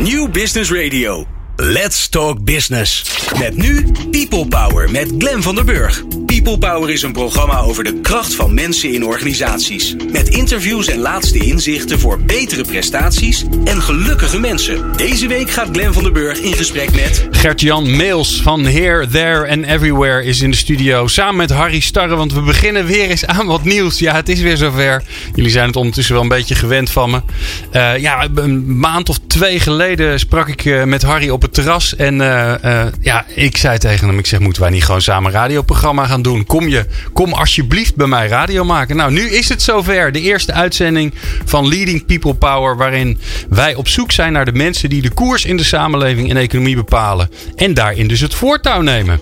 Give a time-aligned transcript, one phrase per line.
[0.00, 1.26] New Business Radio.
[1.56, 3.04] Let's Talk Business.
[3.38, 6.02] Met nu People Power met Glen van der Burg.
[6.42, 9.96] People Power is een programma over de kracht van mensen in organisaties.
[10.12, 14.96] Met interviews en laatste inzichten voor betere prestaties en gelukkige mensen.
[14.96, 17.28] Deze week gaat Glen van der Burg in gesprek met...
[17.30, 21.06] Gert-Jan Meels van Here, There and Everywhere is in de studio.
[21.06, 23.98] Samen met Harry Starre, want we beginnen weer eens aan wat nieuws.
[23.98, 25.02] Ja, het is weer zover.
[25.34, 27.20] Jullie zijn het ondertussen wel een beetje gewend van me.
[27.72, 31.96] Uh, ja, een maand of twee geleden sprak ik uh, met Harry op het terras.
[31.96, 35.38] En uh, ja, ik zei tegen hem, ik zeg, moeten wij niet gewoon samen een
[35.38, 36.27] radioprogramma gaan doen?
[36.46, 38.96] Kom, je, kom alsjeblieft bij mij radio maken.
[38.96, 40.12] Nou, nu is het zover.
[40.12, 41.14] De eerste uitzending
[41.44, 43.18] van Leading People Power, waarin
[43.48, 46.76] wij op zoek zijn naar de mensen die de koers in de samenleving en economie
[46.76, 47.30] bepalen.
[47.56, 49.20] En daarin dus het voortouw nemen.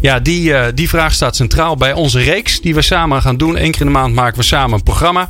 [0.00, 3.62] Ja, die, uh, die vraag staat centraal bij onze reeks die we samen gaan doen.
[3.62, 5.28] Eén keer in de maand maken we samen een programma.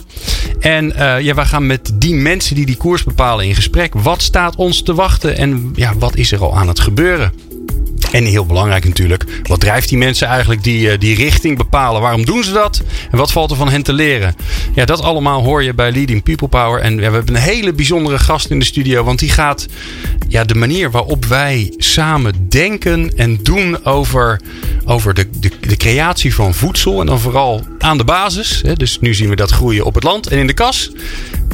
[0.61, 3.95] En uh, ja, we gaan met die mensen die die koers bepalen in gesprek.
[3.95, 7.50] Wat staat ons te wachten en ja, wat is er al aan het gebeuren?
[8.13, 12.01] En heel belangrijk natuurlijk, wat drijft die mensen eigenlijk die, die richting bepalen?
[12.01, 12.83] Waarom doen ze dat?
[13.11, 14.35] En wat valt er van hen te leren?
[14.75, 16.81] Ja, dat allemaal hoor je bij Leading People Power.
[16.81, 19.67] En we hebben een hele bijzondere gast in de studio, want die gaat
[20.29, 24.41] ja, de manier waarop wij samen denken en doen over,
[24.85, 27.01] over de, de, de creatie van voedsel.
[27.01, 28.63] En dan vooral aan de basis.
[28.67, 28.75] Hè?
[28.75, 30.91] Dus nu zien we dat groeien op het land en in de kas.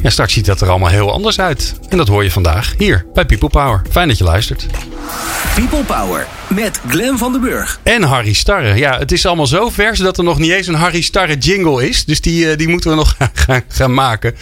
[0.03, 1.75] Ja, straks ziet dat er allemaal heel anders uit.
[1.88, 3.83] En dat hoor je vandaag hier bij People Power.
[3.91, 4.66] Fijn dat je luistert.
[5.55, 7.81] People Power met Glen van den Burg.
[7.83, 8.75] En Harry Starre.
[8.75, 11.89] Ja, het is allemaal zo vers dat er nog niet eens een Harry Starre jingle
[11.89, 12.05] is.
[12.05, 14.34] Dus die, die moeten we nog gaan, gaan maken.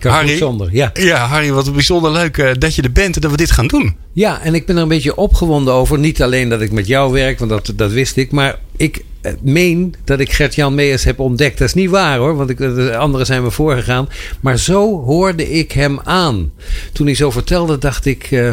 [0.00, 0.90] Harry, zonder, ja.
[0.94, 3.96] Ja, Harry, wat bijzonder leuk dat je er bent en dat we dit gaan doen.
[4.12, 5.98] Ja, en ik ben er een beetje opgewonden over.
[5.98, 8.30] Niet alleen dat ik met jou werk, want dat, dat wist ik.
[8.30, 9.04] Maar ik
[9.40, 11.58] meen dat ik Gert-Jan Meijers heb ontdekt.
[11.58, 14.08] Dat is niet waar hoor, want ik, de anderen zijn me voorgegaan.
[14.40, 16.52] Maar zo hoorde ik hem aan.
[16.92, 18.30] Toen hij zo vertelde, dacht ik...
[18.30, 18.50] Uh,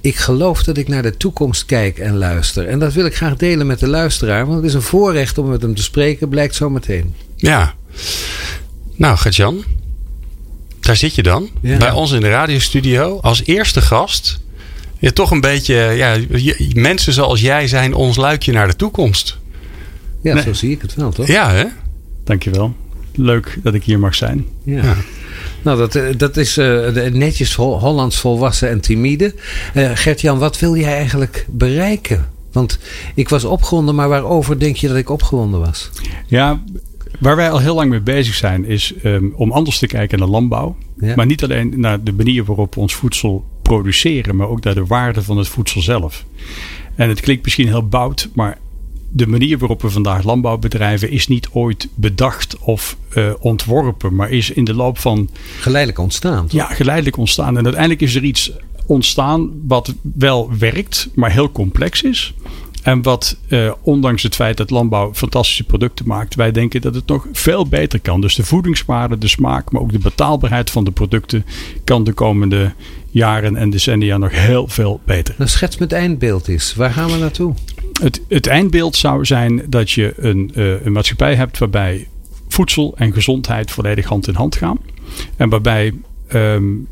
[0.00, 2.66] ik geloof dat ik naar de toekomst kijk en luister.
[2.66, 4.46] En dat wil ik graag delen met de luisteraar.
[4.46, 7.14] Want het is een voorrecht om met hem te spreken, blijkt zo meteen.
[7.36, 7.74] Ja.
[8.94, 9.64] Nou, Gert-Jan.
[10.80, 11.48] Daar zit je dan.
[11.60, 11.76] Ja.
[11.76, 13.18] Bij ons in de radiostudio.
[13.20, 14.38] Als eerste gast.
[14.98, 15.74] Ja, toch een beetje...
[15.74, 16.16] Ja,
[16.72, 19.38] mensen zoals jij zijn ons luikje naar de toekomst.
[20.22, 20.42] Ja, nee.
[20.42, 21.26] zo zie ik het wel, toch?
[21.26, 21.64] Ja, hè?
[22.24, 22.74] Dankjewel.
[23.18, 24.46] Leuk dat ik hier mag zijn.
[24.62, 24.82] Ja.
[24.82, 24.96] ja.
[25.62, 29.34] Nou, dat, dat is uh, netjes Hollands volwassen en timide.
[29.74, 32.28] Uh, Gert-Jan, wat wil jij eigenlijk bereiken?
[32.52, 32.78] Want
[33.14, 35.90] ik was opgewonden, maar waarover denk je dat ik opgewonden was?
[36.26, 36.62] Ja,
[37.18, 40.28] waar wij al heel lang mee bezig zijn, is um, om anders te kijken naar
[40.28, 40.76] landbouw.
[41.00, 41.14] Ja.
[41.14, 44.86] Maar niet alleen naar de manier waarop we ons voedsel produceren, maar ook naar de
[44.86, 46.24] waarde van het voedsel zelf.
[46.94, 48.58] En het klinkt misschien heel bout, maar
[49.10, 54.30] de manier waarop we vandaag landbouw bedrijven is niet ooit bedacht of uh, ontworpen, maar
[54.30, 55.28] is in de loop van.
[55.60, 56.46] Geleidelijk ontstaan.
[56.46, 56.60] Toch?
[56.60, 57.56] Ja, geleidelijk ontstaan.
[57.56, 58.52] En uiteindelijk is er iets
[58.86, 62.34] ontstaan wat wel werkt, maar heel complex is.
[62.82, 67.06] En wat, uh, ondanks het feit dat landbouw fantastische producten maakt, wij denken dat het
[67.06, 68.20] nog veel beter kan.
[68.20, 71.44] Dus de voedingswaarde, de smaak, maar ook de betaalbaarheid van de producten
[71.84, 72.72] kan de komende
[73.10, 75.34] jaren en decennia nog heel veel beter.
[75.38, 76.74] Dan schets me het eindbeeld is.
[76.74, 77.54] Waar gaan we naartoe?
[78.28, 82.08] Het, eindbeeld zou zijn dat je een, uh, een maatschappij hebt waarbij
[82.48, 84.78] voedsel en gezondheid volledig hand in hand gaan.
[85.36, 85.94] En waarbij
[86.32, 86.88] um,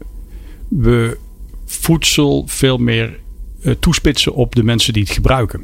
[0.68, 1.18] we
[1.64, 3.18] voedsel veel meer
[3.62, 5.62] uh, toespitsen op de mensen die het gebruiken.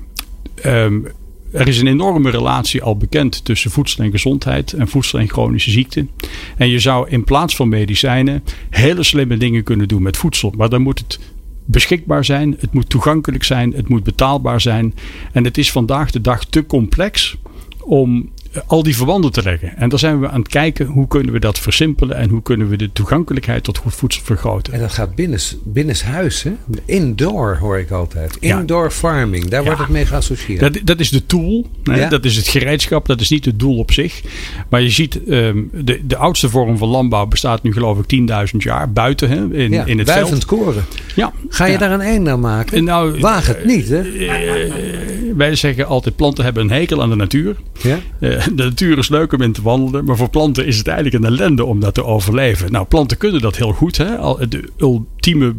[0.66, 1.06] Um,
[1.52, 5.70] er is een enorme relatie al bekend tussen voedsel en gezondheid en voedsel en chronische
[5.70, 6.10] ziekten.
[6.56, 10.52] En je zou in plaats van medicijnen hele slimme dingen kunnen doen met voedsel.
[10.56, 11.18] Maar dan moet het
[11.64, 14.94] beschikbaar zijn, het moet toegankelijk zijn, het moet betaalbaar zijn.
[15.32, 17.36] En het is vandaag de dag te complex
[17.84, 18.30] om
[18.66, 19.76] al die verbanden te leggen.
[19.76, 22.68] En daar zijn we aan het kijken hoe kunnen we dat versimpelen en hoe kunnen
[22.68, 24.72] we de toegankelijkheid tot goed voedsel vergroten.
[24.72, 26.52] En dat gaat binnen, binnenshuis, hè?
[26.84, 28.36] Indoor hoor ik altijd.
[28.40, 28.90] Indoor ja.
[28.90, 29.66] farming, daar ja.
[29.66, 30.60] wordt het mee geassocieerd.
[30.60, 32.08] Dat, dat is de tool, ja.
[32.08, 34.22] dat is het gereedschap, dat is niet het doel op zich.
[34.68, 38.56] Maar je ziet, um, de, de oudste vorm van landbouw bestaat nu geloof ik 10.000
[38.56, 40.44] jaar buiten hè, in, in het veld.
[40.44, 40.84] koren.
[41.14, 41.32] Ja.
[41.48, 42.84] Ga je daar een eind aan maken?
[42.84, 44.04] Nou, Waag het niet, hè?
[44.04, 47.56] Uh, wij zeggen altijd planten hebben een hekel aan de natuur.
[47.82, 47.98] Ja?
[48.20, 51.24] Uh, de natuur is leuk om in te wandelen, maar voor planten is het eigenlijk
[51.24, 52.72] een ellende om dat te overleven.
[52.72, 53.96] Nou, planten kunnen dat heel goed.
[53.96, 54.16] Hè?
[54.48, 55.54] De ultieme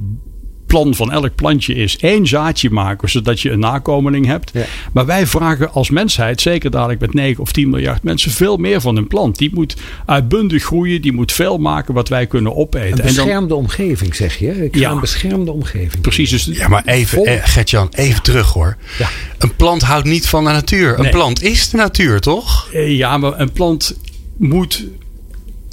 [0.74, 4.52] plan van elk plantje is één zaadje maken, zodat je een nakomeling hebt.
[4.54, 4.66] Ja.
[4.94, 8.82] Maar wij vragen als mensheid, zeker dadelijk met 9 of 10 miljard mensen, veel meer
[8.82, 9.38] van een plant.
[9.38, 9.76] Die moet
[10.06, 13.00] uitbundig groeien, die moet veel maken wat wij kunnen opeten.
[13.00, 14.66] Een beschermde en dan, omgeving, zeg je?
[14.66, 16.02] Ik ja, een beschermde omgeving.
[16.02, 16.30] Precies.
[16.30, 18.22] Dus, ja, maar even, eh, Gertjan, even ja.
[18.22, 18.78] terug hoor.
[18.98, 19.10] Ja.
[19.38, 20.96] Een plant houdt niet van de natuur.
[20.96, 21.12] Een nee.
[21.12, 22.70] plant is de natuur, toch?
[22.72, 23.98] Ja, maar een plant
[24.38, 24.86] moet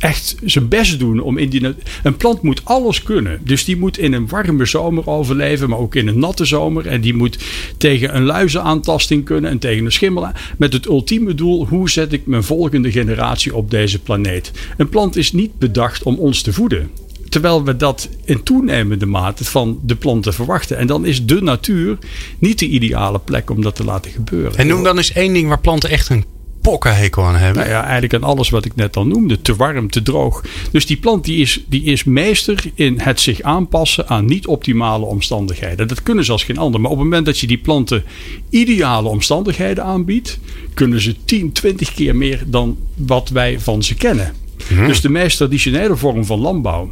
[0.01, 1.75] echt zijn best doen om in die.
[2.03, 3.41] Een plant moet alles kunnen.
[3.45, 6.87] Dus die moet in een warme zomer overleven, maar ook in een natte zomer.
[6.87, 7.39] En die moet
[7.77, 10.29] tegen een luizenaantasting kunnen en tegen een schimmel.
[10.59, 14.53] Met het ultieme doel: hoe zet ik mijn volgende generatie op deze planeet?
[14.77, 16.91] Een plant is niet bedacht om ons te voeden.
[17.29, 20.77] Terwijl we dat in toenemende mate van de planten verwachten.
[20.77, 21.99] En dan is de natuur
[22.39, 24.57] niet de ideale plek om dat te laten gebeuren.
[24.57, 26.25] En noem dan eens één ding waar planten echt een
[26.61, 27.63] pokkenhekel aan hebben.
[27.63, 29.43] Nou ja, eigenlijk aan alles wat ik net al noemde.
[29.43, 30.45] Te warm, te droog.
[30.71, 35.89] Dus die plant die is, die is meester in het zich aanpassen aan niet-optimale omstandigheden.
[35.89, 36.81] Dat kunnen ze als geen ander.
[36.81, 38.05] Maar op het moment dat je die planten
[38.51, 40.39] ideale omstandigheden aanbiedt,
[40.75, 44.35] kunnen ze 10, 20 keer meer dan wat wij van ze kennen.
[44.69, 44.87] Mhm.
[44.87, 46.91] Dus de meest traditionele vorm van landbouw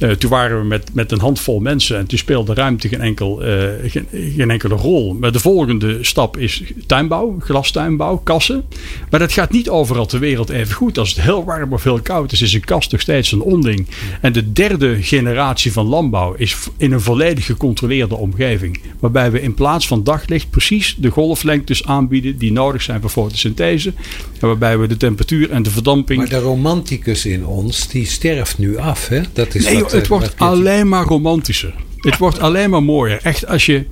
[0.00, 3.46] uh, toen waren we met, met een handvol mensen en toen speelde ruimte geen, enkel,
[3.46, 5.14] uh, geen, geen, enkele rol.
[5.14, 8.64] Maar de volgende stap is tuinbouw, glastuinbouw, kassen.
[9.10, 10.98] Maar dat gaat niet overal ter wereld even goed.
[10.98, 13.86] Als het heel warm of heel koud is, is een kast nog steeds een onding.
[14.20, 18.80] En de derde generatie van landbouw is in een volledig gecontroleerde omgeving.
[18.98, 23.92] Waarbij we in plaats van daglicht precies de golflengtes aanbieden die nodig zijn voor fotosynthese.
[24.40, 26.18] En waarbij we de temperatuur en de verdamping.
[26.18, 29.08] Maar de romanticus in ons, die sterft nu af.
[29.08, 29.20] Hè?
[29.32, 31.74] Dat is nee, het wordt alleen maar romantischer.
[31.96, 33.20] Het wordt alleen maar mooier.
[33.22, 33.84] Echt, als je,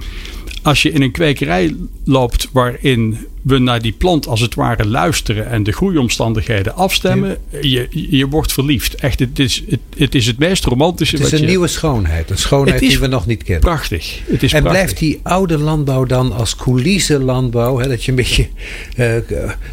[0.63, 5.51] als je in een kwekerij loopt waarin we naar die plant als het ware luisteren
[5.51, 8.95] en de groeiomstandigheden afstemmen, je, je wordt verliefd.
[8.95, 11.17] Echt, het is het, het, is het meest romantische.
[11.17, 12.31] Het is een nieuwe schoonheid.
[12.31, 13.65] Een schoonheid die we nog niet kennen.
[13.65, 14.21] Prachtig.
[14.27, 14.83] Het is en prachtig.
[14.83, 17.79] blijft die oude landbouw dan als coulisse landbouw?
[17.79, 18.47] Hè, dat je een beetje,
[18.97, 19.15] uh,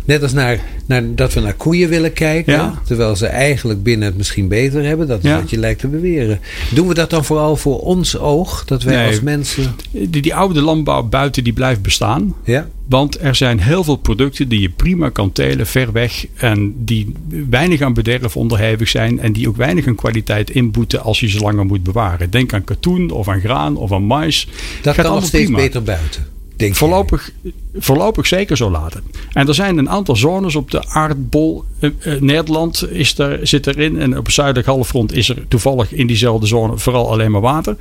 [0.05, 2.73] net als naar, naar, dat we naar koeien willen kijken.
[2.85, 5.07] Terwijl ze eigenlijk binnen het misschien beter hebben.
[5.07, 6.39] Dat is wat je lijkt te beweren.
[6.73, 8.65] Doen we dat dan vooral voor ons oog?
[8.65, 9.75] Dat wij als mensen...
[9.91, 12.35] Die, die oude landbouw buiten die blijft bestaan.
[12.43, 12.67] Ja.
[12.89, 16.25] Want er zijn heel veel producten die je prima kan telen ver weg.
[16.35, 17.13] En die
[17.49, 19.19] weinig aan bederf onderhevig zijn.
[19.19, 22.29] En die ook weinig aan kwaliteit inboeten als je ze langer moet bewaren.
[22.29, 24.47] Denk aan katoen of aan graan of aan mais.
[24.81, 25.57] Dat Gaat kan nog steeds prima.
[25.57, 26.33] beter buiten.
[26.55, 27.31] Denk voorlopig,
[27.75, 29.03] voorlopig zeker zo laten.
[29.31, 31.63] En er zijn een aantal zones op de aardbol.
[31.79, 33.99] Uh, uh, Nederland is er, zit erin.
[33.99, 37.77] En op het zuidelijk halfrond is er toevallig in diezelfde zone vooral alleen maar water.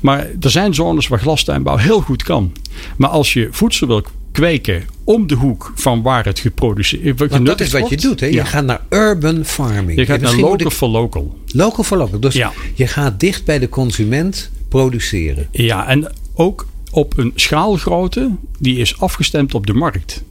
[0.00, 2.52] Maar er zijn zones waar glastuinbouw heel goed kan.
[2.96, 7.46] Maar als je voedsel wil kweken om de hoek van waar het geproduceerd wordt.
[7.46, 8.20] dat is wat je doet.
[8.20, 8.26] Hè?
[8.26, 9.98] Je gaat naar urban farming.
[9.98, 11.38] Je gaat naar local for local.
[11.46, 12.20] Local for local.
[12.20, 12.34] Dus
[12.74, 15.48] je gaat dicht bij de consument produceren.
[15.50, 20.22] Ja, en ook op een schaalgrootte die is afgestemd op de markt.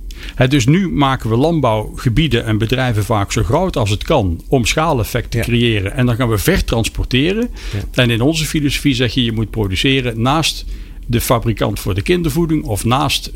[0.48, 5.32] dus nu maken we landbouwgebieden en bedrijven vaak zo groot als het kan om schaaleffect
[5.32, 5.94] te creëren.
[5.94, 7.50] En dan gaan we vertransporteren.
[7.74, 7.80] Ja.
[7.92, 10.66] En in onze filosofie zeg je, je moet produceren naast
[11.08, 13.32] de fabrikant voor de kindervoeding of naast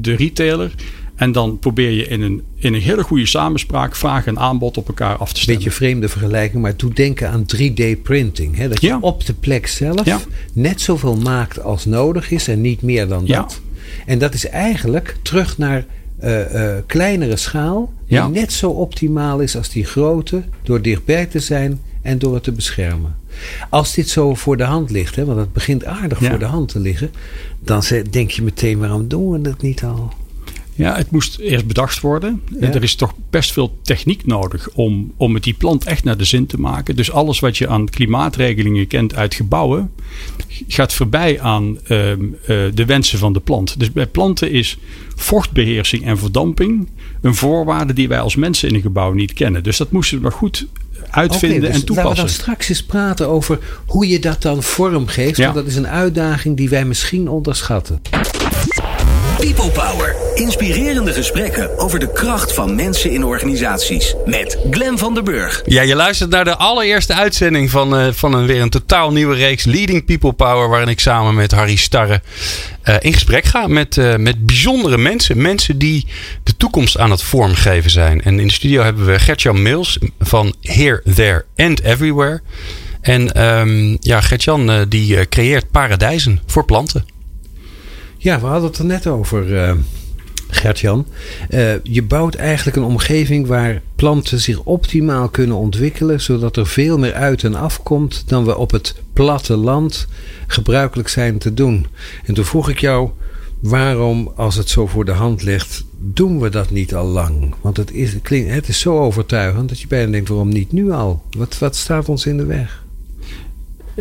[0.00, 0.74] de retailer.
[1.14, 4.88] En dan probeer je in een, in een hele goede samenspraak vraag en aanbod op
[4.88, 5.64] elkaar af te stemmen.
[5.64, 8.68] Beetje vreemde vergelijking, maar doe denken aan 3D-printing.
[8.68, 8.98] Dat je ja.
[9.00, 10.20] op de plek zelf ja.
[10.52, 13.60] net zoveel maakt als nodig is en niet meer dan dat.
[14.06, 15.84] En dat is eigenlijk terug naar
[16.24, 21.38] uh, uh, kleinere schaal, die net zo optimaal is als die grote, door dichtbij te
[21.38, 23.19] zijn en door het te beschermen.
[23.70, 26.68] Als dit zo voor de hand ligt, hè, want het begint aardig voor de hand
[26.68, 27.10] te liggen,
[27.60, 30.12] dan denk je meteen: waarom doen we dat niet al?
[30.80, 32.42] Ja, het moest eerst bedacht worden.
[32.60, 36.24] Er is toch best veel techniek nodig om, om het die plant echt naar de
[36.24, 36.96] zin te maken.
[36.96, 39.90] Dus alles wat je aan klimaatregelingen kent uit gebouwen,
[40.68, 41.88] gaat voorbij aan uh,
[42.74, 43.78] de wensen van de plant.
[43.78, 44.78] Dus bij planten is
[45.16, 46.88] vochtbeheersing en verdamping
[47.20, 49.62] een voorwaarde die wij als mensen in een gebouw niet kennen.
[49.62, 50.66] Dus dat moesten we maar goed
[51.10, 52.16] uitvinden okay, dus en toepassen.
[52.16, 55.36] Laten we dan straks eens praten over hoe je dat dan vormgeeft.
[55.36, 55.44] Ja.
[55.44, 58.00] Want dat is een uitdaging die wij misschien onderschatten.
[59.40, 60.16] People Power.
[60.34, 64.14] Inspirerende gesprekken over de kracht van mensen in organisaties.
[64.26, 65.62] Met Glen van der Burg.
[65.66, 69.34] Ja, je luistert naar de allereerste uitzending van, uh, van een, weer een totaal nieuwe
[69.34, 70.68] reeks Leading People Power.
[70.68, 72.22] Waarin ik samen met Harry Starre
[72.84, 75.42] uh, in gesprek ga met, uh, met bijzondere mensen.
[75.42, 76.06] Mensen die
[76.42, 78.22] de toekomst aan het vormgeven zijn.
[78.22, 82.40] En in de studio hebben we Gertjan Mills van Here, There and Everywhere.
[83.00, 87.18] En um, ja, Gertjan die creëert paradijzen voor planten.
[88.22, 89.72] Ja, we hadden het er net over, uh,
[90.48, 91.06] Gert-Jan.
[91.50, 96.98] Uh, je bouwt eigenlijk een omgeving waar planten zich optimaal kunnen ontwikkelen, zodat er veel
[96.98, 100.06] meer uit en afkomt dan we op het platteland
[100.46, 101.86] gebruikelijk zijn te doen.
[102.24, 103.10] En toen vroeg ik jou,
[103.60, 107.54] waarom, als het zo voor de hand ligt, doen we dat niet al lang?
[107.60, 111.22] Want het is, het is zo overtuigend dat je bijna denkt, waarom niet nu al?
[111.30, 112.84] Wat, wat staat ons in de weg?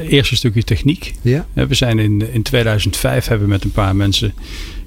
[0.08, 1.14] Eerst een stukje techniek.
[1.22, 1.46] Ja.
[1.54, 4.34] We zijn in, in 2005 hebben we met een paar mensen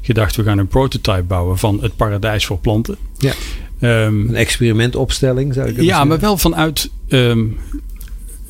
[0.00, 2.96] gedacht, we gaan een prototype bouwen van het paradijs voor planten.
[3.18, 3.32] Ja.
[3.80, 6.08] Ehm, Een experimentopstelling zou ik ja, zeggen.
[6.08, 7.44] maar wel vanuit ehm,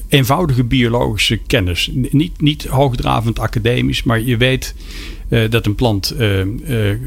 [0.09, 1.91] eenvoudige biologische kennis.
[1.93, 4.75] Niet, niet hoogdravend academisch, maar je weet
[5.29, 6.99] eh, dat een plant eh, eh,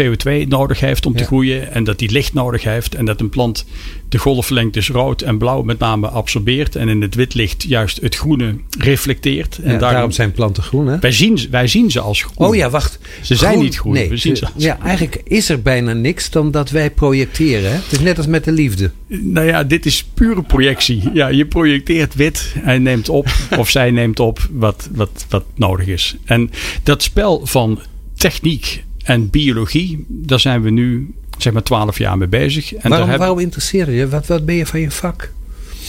[0.00, 3.28] CO2 nodig heeft om te groeien en dat die licht nodig heeft en dat een
[3.28, 3.64] plant
[4.08, 8.14] de golflengtes rood en blauw met name absorbeert en in het wit licht juist het
[8.16, 9.56] groene reflecteert.
[9.56, 10.98] En Ja, daarom, daarom zijn planten groen, hè?
[10.98, 12.48] wij, zien, ze- wij zien ze als groen.
[12.48, 12.98] Oh ja, wacht.
[13.22, 15.92] Ze zijn niet groen, Nee, we zien ze- ze als ja, eigenlijk is er bijna
[15.92, 17.70] niks dan dat wij projecteren.
[17.70, 17.76] Hè?
[17.76, 18.90] Het is net als met de liefde.
[19.06, 21.02] Nou ja, dit is pure projectie.
[21.12, 22.54] Ja, je projecteert wit.
[22.58, 23.26] Hij neemt op,
[23.58, 26.16] of zij neemt op, wat, wat, wat nodig is.
[26.24, 26.50] En
[26.82, 27.80] dat spel van
[28.14, 32.74] techniek en biologie, daar zijn we nu zeg maar twaalf jaar mee bezig.
[32.74, 34.08] En waarom, heb, waarom interesseer je?
[34.08, 35.32] Wat, wat ben je van je vak?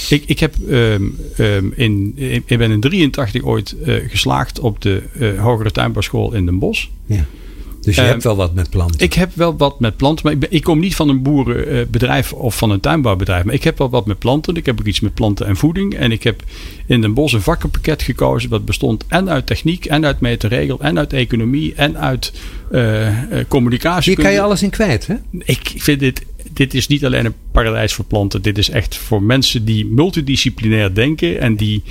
[0.09, 1.03] ik, ik, heb, ehm,
[1.35, 6.33] ehm, in, ik ik ben in 83 ooit eh, geslaagd op de eh, hogere tuinbouwschool
[6.33, 6.87] in Den Bosch.
[7.05, 7.25] Ja.
[7.81, 8.99] Dus je Eh, hebt wel wat met planten.
[8.99, 12.33] Ik heb wel wat met planten, maar ik, ben- ik kom niet van een boerenbedrijf
[12.33, 13.43] of van een tuinbouwbedrijf.
[13.43, 14.55] Maar ik heb wel wat met planten.
[14.55, 15.95] Ik heb ook iets met planten en voeding.
[15.95, 16.43] En ik heb
[16.85, 18.49] in Den Bosch een vakkenpakket gekozen.
[18.49, 22.33] Dat bestond en uit techniek, en uit meterregel, en uit economie, en uit
[22.71, 23.07] eh,
[23.39, 24.13] eh, communicatie.
[24.15, 25.15] Hier kan je alles in kwijt, hè?
[25.31, 26.25] Ik vind dit,
[26.59, 28.41] dit is niet alleen een paradijs voor planten.
[28.41, 31.39] Dit is echt voor mensen die multidisciplinair denken.
[31.39, 31.83] En die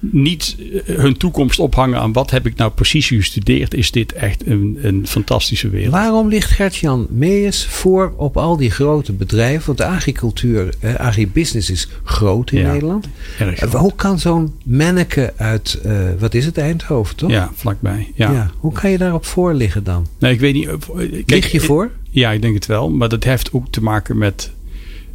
[0.00, 3.74] niet eh, hun toekomst ophangen aan wat heb ik nou precies gestudeerd.
[3.74, 5.92] Is dit echt een, een fantastische wereld.
[5.92, 9.66] Waarom ligt Gert-Jan Meijers voor op al die grote bedrijven?
[9.66, 13.08] Want de agricultuur, eh, agribusiness is groot in Ja, Nederland.
[13.38, 13.72] Eh, groot.
[13.72, 17.30] Hoe kan zo'n manneke uit, eh, wat is het, Eindhoven toch?
[17.30, 18.12] Ja, vlakbij.
[18.14, 18.32] Ja.
[18.32, 20.06] Ja, Hoe kan je daarop voor liggen dan?
[20.18, 20.66] Nee, ik weet niet.
[20.66, 21.90] kijk, Lig je voor?
[22.10, 22.90] Ja, ik denk het wel.
[22.90, 24.52] Maar dat heeft ook te maken met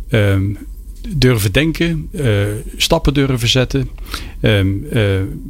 [0.09, 0.53] ehm,
[1.09, 2.35] durven denken, eh,
[2.77, 3.89] stappen durven zetten.
[4.39, 5.01] Ehm, eh,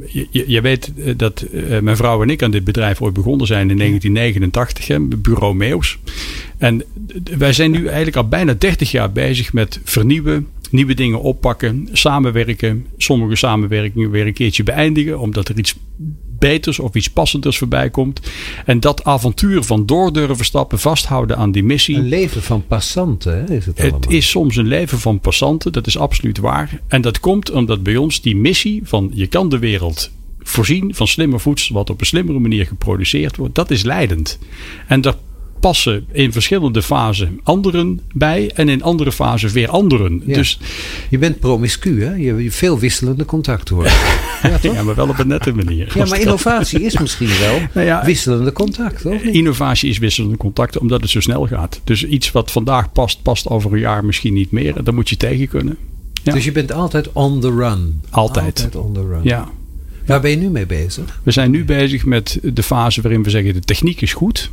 [0.06, 1.46] je, je- weet eh, dat
[1.82, 5.98] mijn vrouw en ik aan dit bedrijf ooit begonnen zijn in 1989, hè, bureau Meeuws.
[6.58, 6.82] En
[7.38, 12.86] wij zijn nu eigenlijk al bijna 30 jaar bezig met vernieuwen, nieuwe dingen oppakken, samenwerken.
[12.96, 15.76] Sommige samenwerkingen weer een keertje beëindigen, omdat er iets
[16.38, 18.20] beters of iets passenders voorbij komt.
[18.64, 21.96] En dat avontuur van door durven stappen, vasthouden aan die missie.
[21.96, 24.00] Een leven van passanten is het allemaal.
[24.00, 26.80] Het is soms een leven van passanten, dat is absoluut waar.
[26.88, 31.06] En dat komt omdat bij ons die missie van je kan de wereld voorzien van
[31.06, 34.38] slimmer voedsel wat op een slimmere manier geproduceerd wordt, dat is leidend.
[34.86, 35.14] En daar
[35.66, 40.22] passen in verschillende fasen anderen bij en in andere fasen weer anderen.
[40.26, 40.34] Ja.
[40.34, 40.58] Dus
[41.10, 42.14] Je bent promiscu, hè?
[42.14, 43.84] Je hebt veel wisselende contacten hoor.
[44.62, 45.92] ja, maar wel op een nette manier.
[45.94, 49.34] Ja, maar innovatie is misschien wel Nou ja, wisselende contacten, of niet?
[49.34, 51.80] Innovatie is wisselende contacten omdat het zo snel gaat.
[51.84, 54.84] Dus iets wat vandaag past, past over een jaar misschien niet meer.
[54.84, 55.76] Daar moet je tegen kunnen.
[56.22, 56.32] Ja.
[56.32, 58.00] Dus je bent altijd on the run.
[58.10, 58.44] Altijd.
[58.44, 59.20] Altijd on the run.
[59.22, 59.48] Ja.
[60.06, 61.20] Waar ben je nu mee bezig?
[61.22, 64.50] We zijn nu bezig met de fase waarin we zeggen de techniek is goed.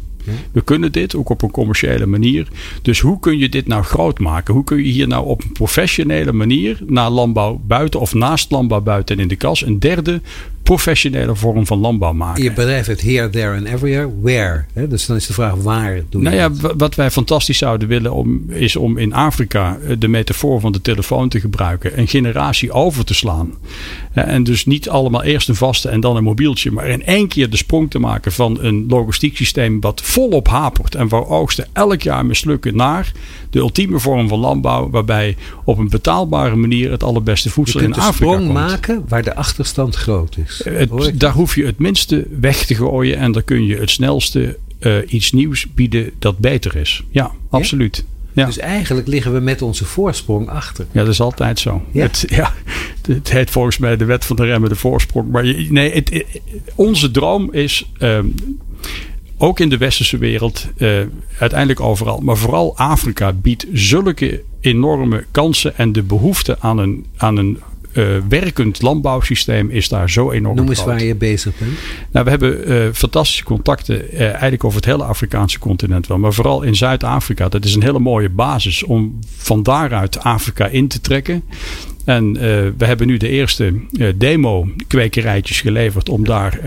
[0.51, 2.47] We kunnen dit ook op een commerciële manier.
[2.81, 4.53] Dus hoe kun je dit nou groot maken?
[4.53, 8.81] Hoe kun je hier nou op een professionele manier naar landbouw buiten of naast landbouw
[8.81, 10.21] buiten en in de kas een derde
[10.63, 12.43] professionele vorm van landbouw maken?
[12.43, 14.09] Je bedrijf heeft here, there and everywhere.
[14.21, 14.65] Where?
[14.73, 14.87] Hè?
[14.87, 16.73] Dus dan is de vraag waar doe je Nou ja, dat?
[16.77, 20.81] wat wij fantastisch zouden willen om, is om in Afrika eh, de metafoor van de
[20.81, 21.99] telefoon te gebruiken.
[21.99, 23.53] Een generatie over te slaan.
[24.13, 26.71] En dus niet allemaal eerst een vaste en dan een mobieltje.
[26.71, 30.95] Maar in één keer de sprong te maken van een logistiek systeem wat volop hapert.
[30.95, 33.11] En waar oogsten elk jaar mislukken naar
[33.49, 34.89] de ultieme vorm van landbouw.
[34.89, 38.53] Waarbij op een betaalbare manier het allerbeste voedsel in kunt de Afrika sprong komt.
[38.53, 40.52] maken waar de achterstand groot is.
[40.63, 43.89] Het- ik daar hoef je het minste weg te gooien en dan kun je het
[43.89, 47.03] snelste eh, iets nieuws bieden dat beter is.
[47.09, 48.05] Ja, absoluut.
[48.33, 48.45] Ja.
[48.45, 50.85] Dus eigenlijk liggen we met onze voorsprong achter.
[50.91, 51.81] Ja, dat is altijd zo.
[51.91, 52.01] Ja.
[52.01, 52.53] Het, ja,
[53.07, 55.31] het heet volgens mij de wet van de remmende voorsprong.
[55.31, 56.41] Maar je, nee, het, het-
[56.75, 58.25] onze droom is, ehm,
[59.37, 60.89] ook in de westerse wereld, eh,
[61.39, 67.37] uiteindelijk overal, maar vooral Afrika biedt zulke enorme kansen en de behoefte aan een, aan
[67.37, 67.59] een
[67.93, 70.93] eh, werkend landbouwsysteem is daar zo enorm Noem eens groot.
[70.93, 71.71] waar je bezig bent.
[72.11, 76.17] Nou, we hebben eh, fantastische contacten eh, eigenlijk over het hele Afrikaanse continent wel.
[76.17, 77.49] Maar vooral in Zuid-Afrika.
[77.49, 81.43] Dat is een hele mooie basis om van daaruit Afrika in te trekken.
[82.05, 82.33] En
[82.77, 83.73] we hebben nu de eerste
[84.15, 86.59] demo-kwekerijtjes geleverd om daar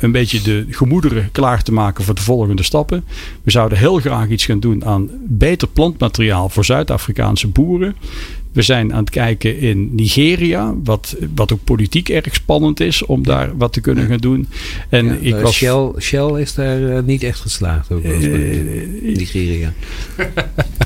[0.00, 3.04] een beetje de gemoederen klaar te maken voor de volgende stappen.
[3.42, 7.94] We zouden heel graag iets gaan doen aan beter plantmateriaal voor Zuid-Afrikaanse boeren.
[8.56, 13.22] We zijn aan het kijken in Nigeria, wat, wat ook politiek erg spannend is om
[13.22, 14.48] daar wat te kunnen gaan doen.
[14.88, 15.54] En Ja, ik eh, was.
[15.54, 17.92] Shell, Shell is daar eh, niet echt geslaagd.
[17.92, 18.12] Ook Eh,
[19.02, 19.72] Nigeria.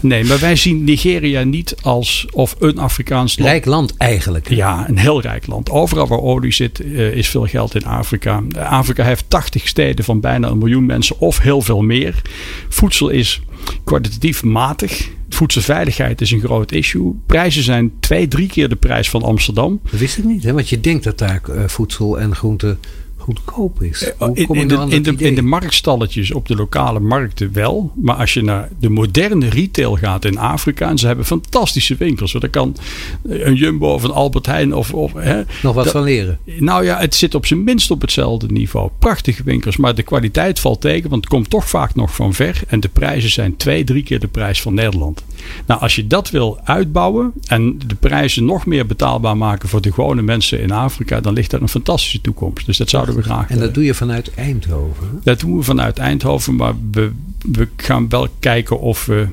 [0.02, 3.50] Nee, maar wij zien Nigeria niet als of een Afrikaans land.
[3.50, 4.48] Rijk land eigenlijk.
[4.48, 4.54] hè?
[4.54, 5.70] Ja, een heel rijk land.
[5.70, 6.80] Overal waar olie zit,
[7.14, 8.42] is veel geld in Afrika.
[8.58, 12.22] Afrika heeft 80 steden van bijna een miljoen mensen of heel veel meer.
[12.68, 13.40] Voedsel is
[13.84, 15.10] kwalitatief matig.
[15.40, 17.14] Voedselveiligheid is een groot issue.
[17.26, 19.80] Prijzen zijn twee, drie keer de prijs van Amsterdam.
[19.90, 20.52] Dat wist ik niet, hè?
[20.52, 22.76] want je denkt dat daar uh, voedsel en groente
[23.20, 24.12] goedkoop is.
[24.18, 27.92] Hoe in, in, de, in, de, in de marktstalletjes op de lokale markten wel.
[27.94, 30.88] Maar als je naar de moderne retail gaat in Afrika.
[30.88, 32.32] En ze hebben fantastische winkels.
[32.32, 32.76] Daar kan
[33.22, 34.94] een Jumbo of een Albert Heijn of...
[34.94, 36.38] of hè, Nog wat van leren?
[36.58, 38.90] Nou ja, het zit op zijn minst op hetzelfde niveau.
[38.98, 39.76] Prachtige winkels.
[39.76, 41.10] Maar de kwaliteit valt tegen.
[41.10, 42.62] Want het komt toch vaak nog van ver.
[42.66, 45.24] En de prijzen zijn twee, drie keer de prijs van Nederland.
[45.66, 47.32] Nou, als je dat wil uitbouwen.
[47.46, 51.20] En de prijzen nog meer betaalbaar maken voor de gewone mensen in Afrika.
[51.20, 52.66] Dan ligt daar een fantastische toekomst.
[52.66, 55.20] Dus dat zouden we graag En dat doe je vanuit Eindhoven?
[55.22, 56.54] Dat doen we vanuit Eindhoven.
[56.54, 57.10] Maar we,
[57.52, 59.26] we gaan wel kijken of we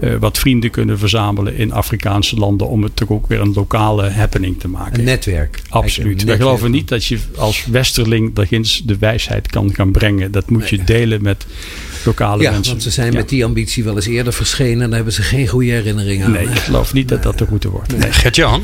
[0.00, 2.68] uh, wat vrienden kunnen verzamelen in Afrikaanse landen.
[2.68, 4.98] Om het toch ook weer een lokale happening te maken.
[4.98, 5.62] Een netwerk.
[5.68, 6.24] Absoluut.
[6.24, 10.32] We geloven niet dat je als westerling daarginds de wijsheid kan gaan brengen.
[10.32, 11.46] Dat moet je delen met
[12.04, 12.70] lokale ja, mensen.
[12.72, 14.82] want ze zijn met die ambitie wel eens eerder verschenen.
[14.82, 16.32] En daar hebben ze geen goede herinneringen aan.
[16.32, 17.96] Nee, ik geloof niet dat dat de route wordt.
[17.96, 18.12] Nee.
[18.12, 18.62] Gert-Jan,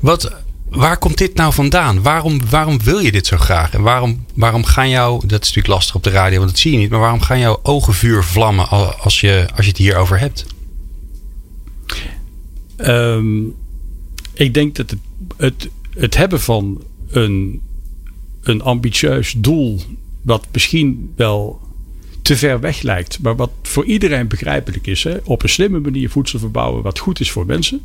[0.00, 0.32] wat
[0.76, 2.02] waar komt dit nou vandaan?
[2.02, 3.72] Waarom, waarom wil je dit zo graag?
[3.72, 6.72] En waarom, waarom gaan jou, dat is natuurlijk lastig op de radio, want dat zie
[6.72, 8.68] je niet, maar waarom gaan jouw ogen vuur vlammen
[9.00, 10.46] als je, als je het hierover hebt?
[12.76, 13.54] Um,
[14.32, 15.00] ik denk dat het,
[15.36, 17.60] het, het hebben van een,
[18.42, 19.80] een ambitieus doel,
[20.22, 21.60] wat misschien wel
[22.22, 26.38] te ver weg lijkt, maar wat voor iedereen begrijpelijk is, op een slimme manier voedsel
[26.38, 27.80] verbouwen, wat goed is voor mensen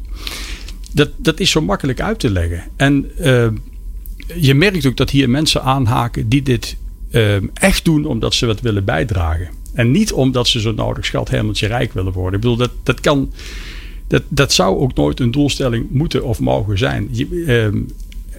[0.93, 2.63] dat, dat is zo makkelijk uit te leggen.
[2.75, 3.47] En uh,
[4.35, 6.77] je merkt ook dat hier mensen aanhaken die dit
[7.11, 9.49] uh, echt doen omdat ze wat willen bijdragen.
[9.73, 12.33] En niet omdat ze zo nodig hemeltje rijk willen worden.
[12.33, 13.31] Ik bedoel, dat, dat kan.
[14.07, 17.07] Dat, dat zou ook nooit een doelstelling moeten of mogen zijn.
[17.11, 17.81] Je, uh,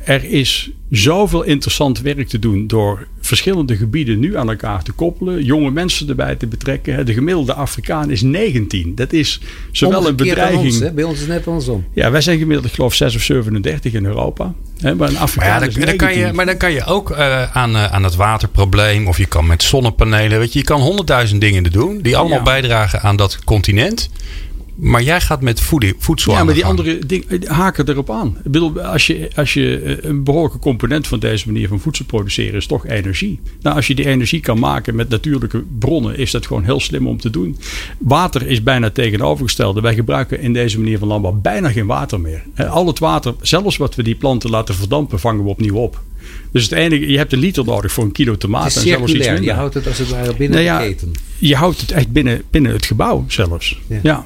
[0.04, 5.44] er is zoveel interessant werk te doen door verschillende gebieden nu aan elkaar te koppelen,
[5.44, 7.06] jonge mensen erbij te betrekken.
[7.06, 8.94] De gemiddelde Afrikaan is 19.
[8.94, 9.40] Dat is
[9.72, 10.82] zowel een bedreiging.
[10.82, 10.92] Ons?
[10.92, 11.84] Bij ons is het net andersom.
[11.94, 14.54] Ja, wij zijn gemiddeld, ik geloof, 6 of 37 in Europa.
[14.78, 14.94] Hè?
[14.94, 17.56] Maar een Afrikaan maar, ja, dan, dan kan je, maar dan kan je ook uh,
[17.56, 21.40] aan, uh, aan het waterprobleem, of je kan met zonnepanelen, weet je, je kan honderdduizend
[21.40, 22.44] dingen doen die allemaal ja.
[22.44, 24.10] bijdragen aan dat continent.
[24.74, 25.60] Maar jij gaat met
[25.98, 28.36] voedsel Ja, maar die andere dingen haken erop aan.
[28.44, 32.54] Ik bedoel, als je, als je een behoorlijke component van deze manier van voedsel produceren
[32.54, 33.40] is toch energie.
[33.60, 37.06] Nou, als je die energie kan maken met natuurlijke bronnen, is dat gewoon heel slim
[37.06, 37.56] om te doen.
[37.98, 39.80] Water is bijna tegenovergestelde.
[39.80, 42.42] Wij gebruiken in deze manier van landbouw bijna geen water meer.
[42.68, 46.00] Al het water, zelfs wat we die planten laten verdampen, vangen we opnieuw op.
[46.50, 48.80] Dus het enige, je hebt een liter nodig voor een kilo tomaten.
[48.80, 49.44] en zelfs iets minder.
[49.44, 51.12] Je houdt het als het ware binnen nou ja, de keten.
[51.38, 53.80] Je houdt het echt binnen, binnen het gebouw zelfs.
[53.86, 53.98] ja.
[54.02, 54.24] ja.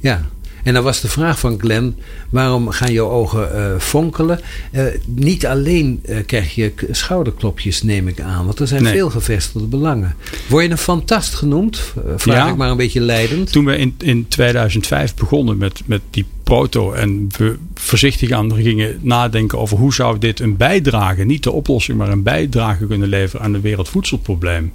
[0.00, 0.28] Ja,
[0.62, 1.96] en dan was de vraag van Glenn:
[2.30, 4.40] waarom gaan je ogen uh, fonkelen?
[4.72, 8.92] Uh, niet alleen uh, krijg je schouderklopjes, neem ik aan, want er zijn nee.
[8.92, 10.14] veel gevestigde belangen.
[10.48, 11.82] Word je een fantast genoemd?
[12.16, 13.52] vraag ja, ik maar een beetje leidend.
[13.52, 18.98] Toen we in, in 2005 begonnen met, met die proto en we voorzichtig aan gingen
[19.00, 23.44] nadenken over hoe zou dit een bijdrage, niet de oplossing, maar een bijdrage kunnen leveren
[23.44, 24.72] aan het wereldvoedselprobleem.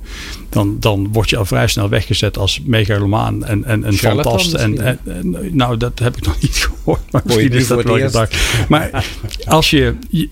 [0.49, 4.53] Dan, dan word je al vrij snel weggezet als megalomaan en, en, en fantast.
[4.53, 7.11] En, en, en, nou, dat heb ik nog niet gehoord.
[7.11, 8.35] Maar misschien is dat wel gedacht.
[8.69, 9.05] Maar
[9.45, 10.29] als je, je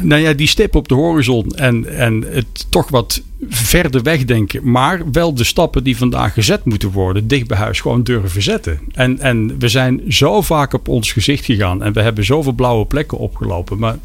[0.00, 4.70] nou ja, die stip op de horizon en, en het toch wat verder wegdenken.
[4.70, 8.80] Maar wel de stappen die vandaag gezet moeten worden, dicht bij huis gewoon durven zetten.
[8.92, 12.86] En, en we zijn zo vaak op ons gezicht gegaan en we hebben zoveel blauwe
[12.86, 13.78] plekken opgelopen.
[13.78, 13.98] Maar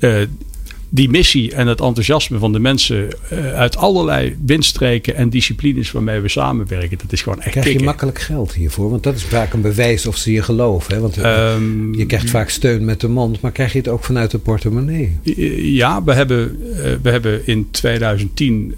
[0.00, 0.22] uh,
[0.88, 6.20] die missie en het enthousiasme van de mensen uh, uit allerlei windstreken en disciplines waarmee
[6.20, 8.90] we samenwerken, dat is gewoon echt Krijg je makkelijk geld hiervoor?
[8.90, 10.94] Want dat is vaak een bewijs of ze je geloven.
[10.94, 11.00] Hè?
[11.00, 14.04] Want uh, um, je krijgt vaak steun met de mond, maar krijg je het ook
[14.04, 15.18] vanuit de portemonnee?
[15.56, 18.74] Ja, we hebben, uh, we hebben in 2010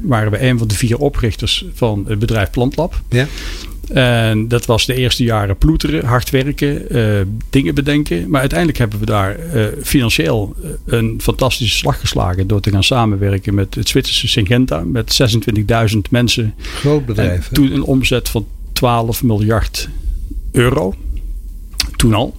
[0.00, 3.00] waren we een van de vier oprichters van het bedrijf Plantlab.
[3.08, 3.26] Ja.
[3.92, 7.20] En dat was de eerste jaren ploeteren, hard werken, uh,
[7.50, 8.30] dingen bedenken.
[8.30, 13.54] Maar uiteindelijk hebben we daar uh, financieel een fantastische slag geslagen door te gaan samenwerken
[13.54, 15.20] met het Zwitserse Syngenta met
[15.94, 16.54] 26.000 mensen.
[16.58, 17.48] Groot bedrijf.
[17.48, 19.88] En toen een omzet van 12 miljard
[20.52, 20.94] euro.
[21.96, 22.34] Toen al.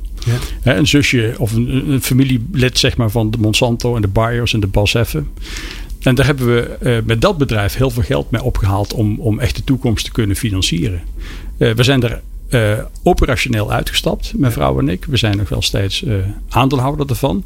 [0.63, 0.75] Ja.
[0.75, 4.59] Een zusje of een, een, familielid zeg maar, van de Monsanto en de Bayers en
[4.59, 5.27] de Balseffen.
[6.05, 9.39] En daar hebben we uh, met dat bedrijf heel veel geld mee opgehaald om, om
[9.39, 11.01] echt de toekomst te kunnen financieren.
[11.57, 15.05] Uh, we zijn er uh, operationeel uitgestapt, mijn vrouw en ik.
[15.05, 16.05] We zijn nog wel steeds
[16.49, 17.43] aandeelhouder ervan.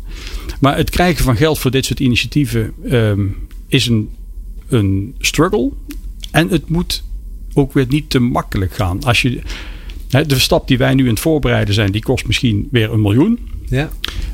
[0.59, 4.09] Maar het krijgen van geld voor dit soort initiatieven um, is een,
[4.67, 5.71] een struggle.
[6.31, 7.03] En het moet
[7.53, 9.03] ook weer niet te makkelijk gaan.
[9.03, 9.41] Als je,
[10.07, 13.39] de stap die wij nu in het voorbereiden zijn, die kost misschien weer een miljoen.
[13.65, 13.89] Ja.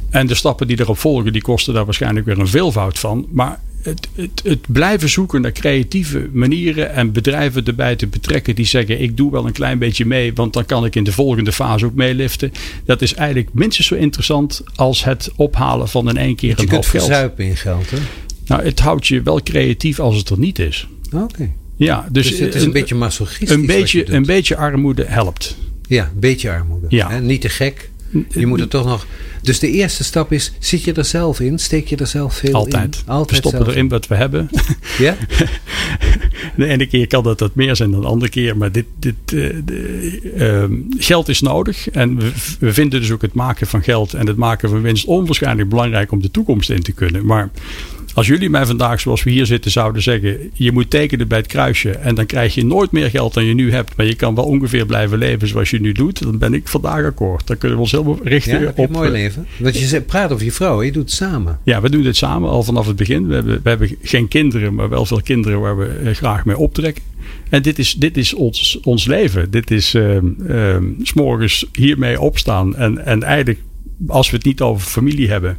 [0.09, 3.27] En de stappen die erop volgen, die kosten daar waarschijnlijk weer een veelvoud van.
[3.31, 8.65] Maar het, het, het, blijven zoeken naar creatieve manieren en bedrijven erbij te betrekken die
[8.65, 11.51] zeggen: Ik doe wel een klein beetje mee, want dan kan ik in de volgende
[11.51, 12.51] fase ook meeliften.
[12.85, 16.67] Dat is eigenlijk minstens zo interessant als het ophalen van in één keer je een
[16.67, 17.03] kunt geld.
[17.05, 17.97] verzuipen in geld, hè?
[18.45, 20.87] Nou, het houdt je wel creatief als het er niet is.
[21.13, 21.51] Oké.
[21.75, 23.49] Ja, dus, Dus het is een, beetje masochistisch.
[23.49, 25.57] een je beetje, een beetje armoede helpt.
[25.87, 26.85] Ja, een beetje armoede.
[26.89, 27.09] Ja.
[27.09, 27.21] Hè?
[27.21, 27.89] Niet te gek.
[28.29, 29.05] Je moet er toch nog.
[29.41, 31.59] Dus de eerste stap is: zit je er zelf in?
[31.59, 32.95] Steek je er zelf veel Altijd.
[32.95, 33.01] in?
[33.05, 33.39] We Altijd.
[33.39, 34.49] stoppen zelf erin wat we hebben.
[34.97, 35.17] Ja?
[36.55, 38.57] De ene keer kan dat wat meer zijn dan de andere keer.
[38.57, 41.89] Maar dit, dit, eh, de, ehm, geld is nodig.
[41.89, 45.05] En we, we vinden dus ook het maken van geld en het maken van winst
[45.05, 47.25] onwaarschijnlijk belangrijk om de toekomst in te kunnen.
[47.25, 47.49] Maar
[48.15, 51.47] als jullie mij vandaag, zoals we hier zitten, zouden zeggen: je moet tekenen bij het
[51.47, 51.89] kruisje.
[51.91, 53.95] En dan krijg je nooit meer geld dan je nu hebt.
[53.97, 56.23] Maar je kan wel ongeveer blijven leven zoals je nu doet.
[56.23, 57.47] Dan ben ik vandaag akkoord.
[57.47, 58.77] Dan kunnen we ons helemaal richten Ja, op.
[58.77, 59.47] een mooi eh, leven.
[59.59, 61.59] Want je praat over je vrouw, je doet het samen.
[61.63, 63.27] ja, we doen dit samen al vanaf het begin.
[63.27, 66.57] We hebben, we hebben geen kinderen, maar wel veel kinderen waar we eh, graag mee
[66.57, 67.03] optrekken.
[67.49, 69.51] En dit is, dit is ons, ons leven.
[69.51, 72.75] Dit is ehm ehm, s morgens hiermee opstaan.
[72.75, 73.59] En, en eigenlijk,
[74.07, 75.57] als we het niet over familie hebben,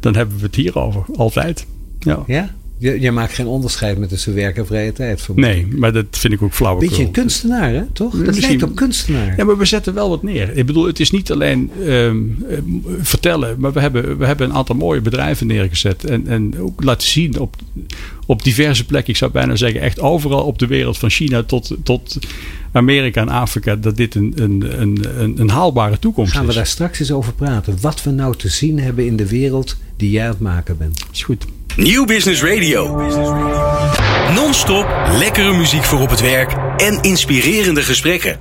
[0.00, 1.04] dan hebben we het hierover.
[1.16, 1.66] Altijd.
[2.04, 2.22] Ja.
[2.26, 2.54] Ja?
[2.78, 5.28] Je, je maakt geen onderscheid met tussen werk en vrije tijd.
[5.34, 6.88] Nee, maar dat vind ik ook flauwekul.
[6.88, 7.82] Beetje een kunstenaar, hè?
[7.92, 8.12] Toch?
[8.12, 9.34] Dat Misschien- lijkt op kunstenaar.
[9.36, 10.56] Ja, maar we zetten wel wat neer.
[10.56, 12.16] Ik bedoel, het is niet alleen ehm,
[12.48, 12.58] eh,
[13.00, 16.04] vertellen, maar we hebben, we hebben een aantal mooie bedrijven neergezet.
[16.04, 17.56] En, en ook laten zien op,
[18.26, 19.12] op diverse plekken.
[19.12, 22.18] Ik zou bijna zeggen, echt overal op de wereld, van China tot, tot
[22.72, 26.54] Amerika en Afrika, dat dit een, een, een, een, haalbare toekomst Gaan we is.
[26.54, 27.76] daar straks eens over praten.
[27.80, 31.04] Wat we nou te zien hebben in de wereld die jij aan het maken bent.
[31.12, 31.44] Is goed.
[31.76, 32.96] Nieuw Business Radio.
[34.34, 34.86] Non-stop
[35.18, 38.38] lekkere muziek voor op het werk en inspirerende gesprekken.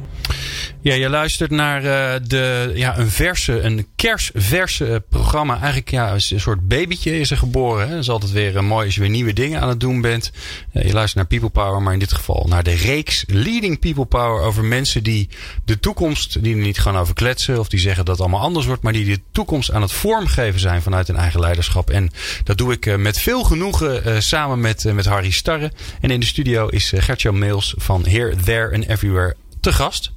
[0.84, 5.54] Ja, je luistert naar eh, de, ja, een verse, een kersverse eh, programma.
[5.56, 7.88] Eigenlijk ja, een soort babytje is er geboren.
[7.88, 7.94] Hè.
[7.94, 10.32] Dat is altijd weer eh, mooi als je weer nieuwe dingen aan het doen bent.
[10.72, 14.42] Je luistert naar People Power, maar in dit geval naar de reeks Leading People Power
[14.42, 15.30] over mensen die
[15.66, 18.66] de toekomst, die er niet gaan over kletsen of die zeggen dat het allemaal anders
[18.66, 21.90] wordt, maar die de toekomst aan het vormgeven zijn vanuit hun eigen leiderschap.
[21.90, 22.12] En
[22.44, 25.72] dat doe ik met veel genoegen samen met, met Harry Starre.
[26.00, 30.12] En in de studio is Gertjan Meels van Here, There and Everywhere te gast.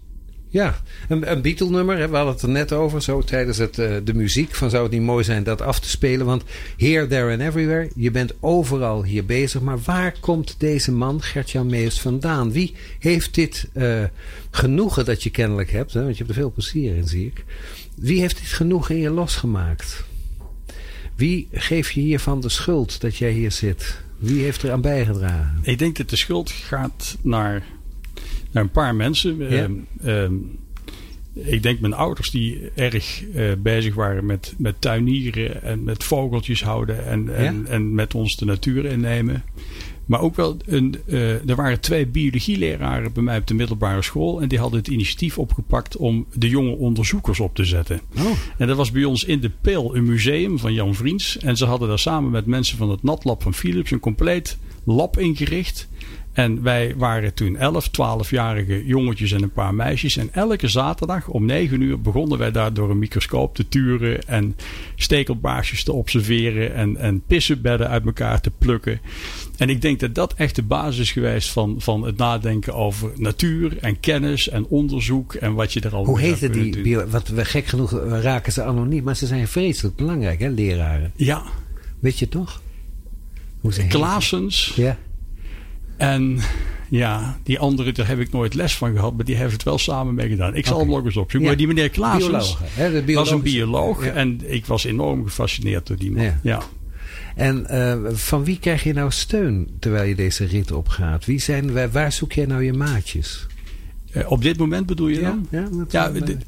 [0.55, 3.97] Ja, een, een Beatle-nummer, hè, we hadden het er net over, zo tijdens het, eh,
[4.05, 4.55] de muziek.
[4.55, 6.27] Van zou het niet mooi zijn dat af te spelen?
[6.27, 6.43] Want
[6.77, 9.61] here, there and everywhere, je bent overal hier bezig.
[9.61, 12.53] Maar waar komt deze man, Gertjan Mees, vandaan?
[12.53, 14.05] Wie heeft dit eh,
[14.51, 15.93] genoegen dat je kennelijk hebt?
[15.93, 16.03] Hè?
[16.03, 17.45] Want je hebt er veel plezier in, zie ik.
[17.97, 20.05] Wie heeft dit genoegen in je losgemaakt?
[21.17, 24.03] Wie geeft je hiervan de schuld dat jij hier zit?
[24.19, 25.59] Wie heeft er aan bijgedragen?
[25.63, 27.63] Ik denk dat de schuld gaat naar,
[28.55, 29.37] naar een paar mensen.
[29.39, 29.47] Ja.
[29.47, 30.35] Ehm, ehm,
[31.35, 36.63] ik denk mijn ouders die erg eh, bezig waren met, met tuinieren en met vogeltjes
[36.63, 39.43] houden en, en, en met ons de natuur innemen.
[40.07, 44.43] Maar ook wel, een, eh, er waren twee biologieleraren bij mij op de middelbare school.
[44.43, 48.01] En die hadden het initiatief opgepakt om de jonge onderzoekers op te zetten.
[48.19, 51.39] Oh, En dat was bij ons in de Peel een museum van Jan Vriends.
[51.39, 55.19] En ze hadden daar samen met mensen van het Natlab van Philips een compleet lab
[55.19, 55.89] ingericht.
[56.35, 60.17] En wij waren toen 11, 12-jarige jongetjes en een paar meisjes.
[60.17, 64.29] En elke zaterdag om 9 uur begonnen wij daar door een microscoop te turen.
[64.29, 64.57] En
[64.95, 66.75] stekelbaarsjes te observeren.
[66.75, 69.01] En, en pissenbedden uit elkaar te plukken.
[69.57, 73.11] En ik denk dat dat echt de basis is geweest van, van het nadenken over
[73.17, 75.35] natuur en kennis en onderzoek.
[75.35, 76.83] En wat je er al hoe heette die?
[76.83, 81.13] Bio, wat we gek genoeg raken ze anoniem, maar ze zijn vreselijk belangrijk, hè, leraren.
[81.17, 81.43] Ja,
[82.05, 82.63] Weet je toch?
[83.61, 83.87] Hoe ze?
[83.87, 84.73] Klaasens.
[84.77, 84.99] Ja.
[86.13, 86.39] En
[86.89, 89.79] ja, die andere, daar heb ik nooit les van gehad, maar die heeft het wel
[89.79, 90.55] samen mee gedaan.
[90.55, 90.85] Ik zal Oké.
[90.85, 91.41] hem nog eens opzoeken.
[91.41, 91.47] Ja.
[91.47, 91.93] Maar die meneer
[93.07, 94.13] de was een bioloog Ja.
[94.13, 96.23] en ik was enorm gefascineerd door die man.
[96.25, 96.39] Ja.
[96.43, 96.63] Ja.
[97.35, 101.25] En eh, van wie krijg je nou steun terwijl je deze rit opgaat?
[101.25, 103.47] Wie zijn, waar, waar zoek jij nou je maatjes?
[104.13, 105.47] Eh, op dit moment bedoel je dan?
[105.51, 106.45] ja, dat- Ja, dit-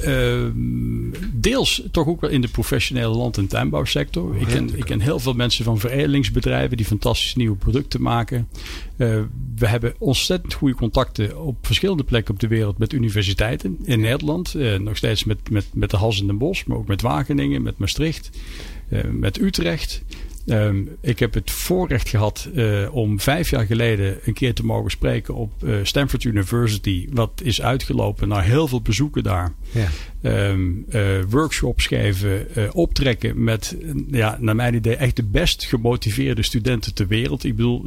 [0.00, 4.36] ehm, deels toch ook wel in de professionele land- en tuinbouwsector.
[4.36, 8.48] Ik ken, ik ken heel veel mensen van veredelingsbedrijven die fantastische nieuwe producten maken.
[8.96, 9.20] Eh,
[9.56, 13.78] we hebben ontzettend goede contacten op verschillende plekken op de wereld met universiteiten.
[13.84, 16.86] In Nederland, eh, nog steeds met, met, met de Hals in den Bosch, maar ook
[16.86, 18.30] met Wageningen, met Maastricht,
[18.88, 20.02] eh, met Utrecht.
[20.46, 24.90] Ehm, ik heb het voorrecht gehad eh, om vijf jaar geleden een keer te mogen
[24.90, 27.08] spreken op eh, Stanford University.
[27.12, 29.52] Wat is uitgelopen naar heel veel bezoeken daar.
[29.70, 29.88] Ja.
[30.22, 33.76] Ehm, eh, workshops geven, optrekken met,
[34.10, 37.44] ja, naar mijn idee, echt de best gemotiveerde studenten ter wereld.
[37.44, 37.84] Ik bedoel,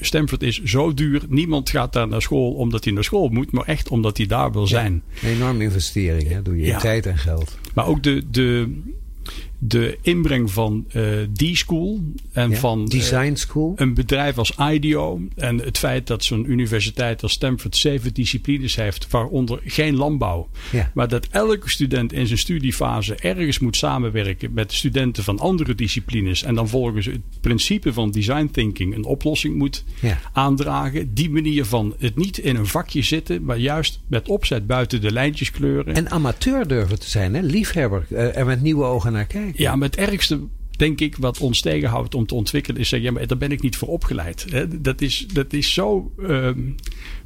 [0.00, 1.22] Stanford is zo duur.
[1.28, 4.52] Niemand gaat daar naar school omdat hij naar school moet, maar echt omdat hij daar
[4.52, 5.02] wil zijn.
[5.22, 6.42] Een enorme investering, hè?
[6.42, 6.78] doe je in Ja.
[6.78, 7.58] tijd en geld.
[7.74, 8.72] Maar ook de, de,
[9.58, 11.02] de inbreng van uh,
[11.34, 12.00] D-School
[12.32, 13.72] en Ja, van Design School.
[13.76, 19.06] een bedrijf als IDEO en het feit dat zo'n universiteit als Stanford zeven disciplines heeft,
[19.10, 20.48] waaronder geen landbouw.
[20.72, 20.90] Ja.
[20.94, 26.42] Maar dat elke student in zijn studiefase ergens moet samenwerken met studenten van andere disciplines.
[26.42, 30.18] En dan volgens het principe van design thinking een oplossing moet Ja.
[30.32, 31.14] aandragen.
[31.14, 35.12] Die manier van het niet in een vakje zitten, maar juist met opzet buiten de
[35.12, 35.94] lijntjes kleuren.
[35.94, 37.40] En amateur durven te zijn, hè?
[37.40, 38.06] liefhebber.
[38.10, 39.43] eh, er met nieuwe ogen naar kijken.
[39.54, 40.40] Ja, maar het ergste,
[40.76, 43.62] denk ik, wat ons tegenhoudt om te ontwikkelen, is zeggen: ja, maar daar ben ik
[43.62, 44.46] niet voor opgeleid.
[44.82, 46.70] Dat is, dat is zo ehm,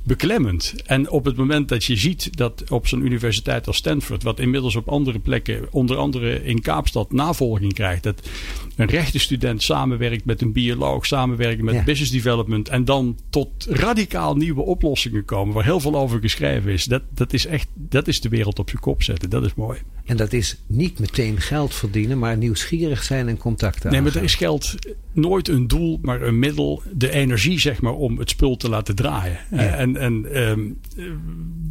[0.09, 0.75] beklemmend.
[0.87, 4.77] En op het moment dat je ziet dat op zo'n universiteit als Stanford, wat inmiddels
[4.77, 8.29] op andere plekken, onder andere in Kaapstad, navolging krijgt, dat
[8.77, 11.85] een rechtenstudent samenwerkt met een bioloog, samenwerkt met Ja.
[11.85, 16.85] business development en dan tot radicaal nieuwe oplossingen komen, waar heel veel over geschreven is.
[16.85, 19.31] Dat, dat is echt, dat is de wereld op zijn kop zetten.
[19.31, 19.79] Dat is mooi.
[20.05, 24.23] En dat is niet meteen geld verdienen, maar nieuwsgierig zijn en contacten Nee, maar er
[24.23, 24.75] is geld
[25.18, 26.83] nooit een doel, maar een middel.
[26.92, 29.38] De energie, zeg maar, om het spul te laten draaien.
[29.50, 29.57] Ja.
[29.59, 30.61] Eh, En, en ehm,
[30.96, 31.04] eh,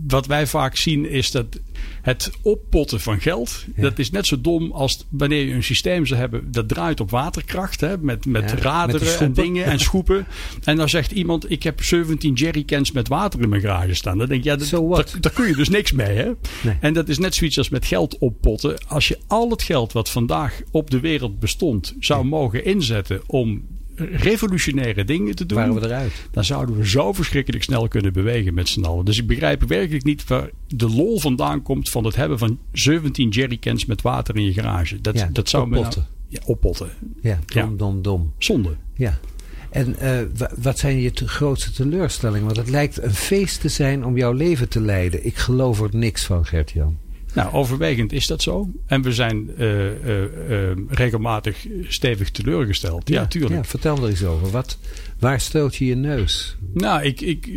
[0.07, 1.59] wat wij vaak zien is dat
[2.07, 3.81] het oppotten van geld, Ja.
[3.81, 7.09] dat is net zo dom als wanneer je een systeem zou hebben dat draait op
[7.09, 10.27] waterkracht, hè, met, met Ja, raderen en dingen en schoepen.
[10.63, 14.17] En dan zegt iemand, ik heb 17 jerrycans met water in mijn garage staan.
[14.17, 16.15] Dan denk je, ja, dat, So daar, daar kun je dus niks mee.
[16.15, 16.31] Hè?
[16.63, 16.77] Nee.
[16.79, 18.77] En dat is net zoiets als met geld oppotten.
[18.87, 23.65] Als je al het geld wat vandaag op de wereld bestond zou mogen inzetten om
[24.11, 25.57] revolutionaire dingen te doen.
[25.57, 26.13] Waren we eruit.
[26.31, 29.05] Dan zouden we zo verschrikkelijk snel kunnen bewegen met z'n allen.
[29.05, 33.29] Dus ik begrijp werkelijk niet waar de lol vandaan komt van het hebben van 17
[33.29, 35.01] jerrycans met water in je garage.
[35.01, 36.01] Dat, Ja, dat zou me oppotten.
[36.01, 36.89] nou- ja, oppotten.
[37.21, 37.77] Ja, dom, Ja.
[37.77, 38.33] dom, dom.
[38.37, 38.75] Zonde.
[38.95, 39.19] Ja.
[39.69, 42.45] En eh, wa- wat zijn je te grootste teleurstellingen?
[42.45, 45.25] Want het lijkt een feest te zijn om jouw leven te leiden.
[45.25, 46.97] Ik geloof er niks van, Gert-Jan.
[47.37, 48.69] Nou, overwegend is dat zo.
[48.85, 53.09] En we zijn eh, eh, eh, regelmatig stevig teleurgesteld.
[53.09, 53.53] Ja, tuurlijk.
[53.53, 54.51] Ja, vertel er eens over.
[54.51, 54.77] Wat,
[55.19, 56.57] waar stoot je je neus?
[56.73, 57.49] Nou, ik, ik,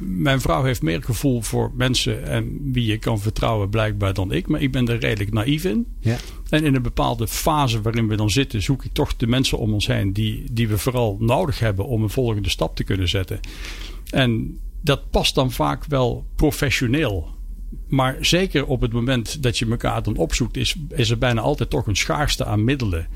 [0.00, 4.48] mijn vrouw heeft meer gevoel voor mensen en wie je kan vertrouwen blijkbaar dan ik.
[4.48, 5.86] Maar ik ben er redelijk naïef in.
[6.00, 6.16] Ja.
[6.48, 9.72] En in een bepaalde fase waarin we dan zitten, zoek ik toch de mensen om
[9.72, 13.40] ons heen die, die we vooral nodig hebben om een volgende stap te kunnen zetten.
[14.10, 17.33] En dat past dan vaak wel professioneel.
[17.88, 21.70] Maar zeker op het moment dat je elkaar dan opzoekt, is, is er bijna altijd
[21.70, 23.06] toch een schaarste aan middelen.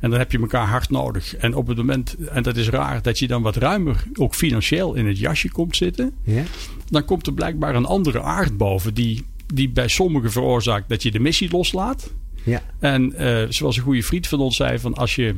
[0.00, 1.36] En dan heb je elkaar hard nodig.
[1.36, 4.94] En op het moment, en dat is raar, dat je dan wat ruimer, ook financieel
[4.94, 6.12] in het jasje komt zitten.
[6.22, 6.42] Ja?
[6.90, 11.10] Dan komt er blijkbaar een andere aard boven die, die bij sommigen veroorzaakt dat je
[11.10, 12.12] de missie loslaat.
[12.44, 12.62] Ja.
[12.78, 15.34] En eh, zoals een goede vriend van ons zei: van als je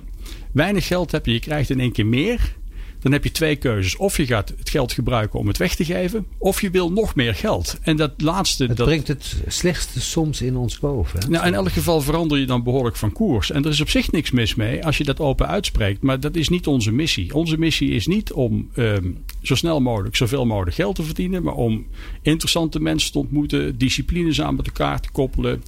[0.53, 2.59] weinig geld hebt en je krijgt in één keer meer.
[3.01, 3.97] Dan heb je twee keuzes.
[3.97, 6.27] Of je gaat het geld gebruiken om het weg te geven.
[6.39, 7.79] Of je wil nog meer geld.
[7.83, 8.65] En dat laatste.
[8.67, 11.21] Het dat, brengt het slechtste soms in ons boven.
[11.21, 11.29] hè?
[11.29, 13.51] nou, in elk geval verander je dan behoorlijk van koers.
[13.51, 16.03] En er is op zich niks mis mee als je dat open uitspreekt.
[16.03, 17.35] Maar dat is niet onze missie.
[17.35, 19.11] Onze missie is niet om ehm,
[19.43, 21.43] zo snel mogelijk zoveel mogelijk geld te verdienen.
[21.43, 21.87] Maar om
[22.23, 23.79] interessante mensen te ontmoeten.
[23.79, 25.63] Disciplines aan met elkaar te koppelen.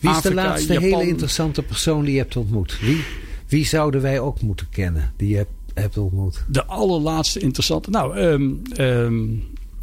[0.00, 0.88] Wie is de laatste Japan.
[0.88, 2.78] hele interessante persoon die je hebt ontmoet?
[2.80, 3.04] Wie,
[3.46, 6.44] wie zouden wij ook moeten kennen die je hebt, hebt ontmoet?
[6.48, 7.90] De allerlaatste interessante.
[7.90, 9.14] Nou, ehm, ehm,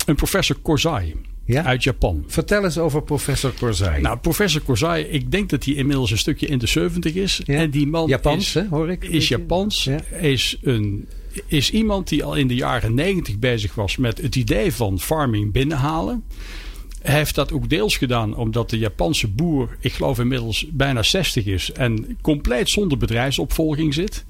[0.05, 1.63] een professor Kozai Ja?
[1.63, 2.23] uit Japan.
[2.27, 4.01] Vertel eens over professor Korzai.
[4.01, 7.41] Nou, professor Kozai, ik denk dat hij inmiddels een stukje in de 70 is.
[7.45, 7.55] Ja.
[7.55, 9.03] En die man Japans, is, hè, hoor ik?
[9.03, 9.84] is Japans.
[9.84, 10.03] Ja.
[10.19, 11.08] Is, een,
[11.47, 15.51] is iemand die al in de jaren 90 bezig was met het idee van farming
[15.51, 16.23] binnenhalen.
[17.01, 21.45] Hij heeft dat ook deels gedaan omdat de Japanse boer, ik geloof inmiddels bijna 60
[21.45, 24.25] is en compleet zonder bedrijfsopvolging zit.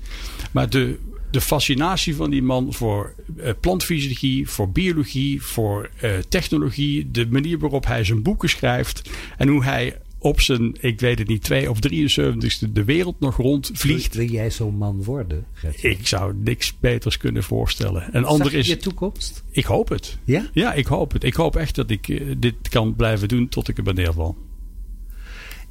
[0.51, 0.97] Maar de,
[1.36, 7.60] de fascinatie van die man voor eh, plantfysiologie, voor biologie, voor eh, technologie, de manier
[7.60, 11.69] waarop hij zijn boeken schrijft en hoe hij op zijn, ik weet het niet, 2
[11.69, 14.15] of 73ste de wereld nog rondvliegt.
[14.15, 15.45] Wil jij zo'n man worden?
[15.82, 18.04] Ik zou niks beters kunnen voorstellen.
[18.12, 18.67] Een Zag ander je is.
[18.67, 19.43] je toekomst?
[19.52, 20.17] Ik hoop het.
[20.24, 20.50] Ja?
[20.54, 21.24] Ja, ik hoop het.
[21.24, 24.38] Ik hoop echt dat ik eh, dit kan blijven doen tot ik er ben neerval.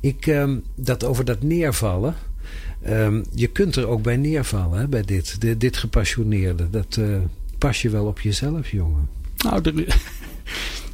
[0.00, 2.14] Ik, ehm, dat over dat neervallen.
[2.84, 5.40] Ehm, je kunt er ook bij neervallen, hè, bij dit.
[5.40, 6.70] Dit, dit gepassioneerde.
[6.70, 7.16] Dat eh,
[7.58, 9.08] pas je wel op jezelf, jongen.
[9.36, 9.96] Nou, er,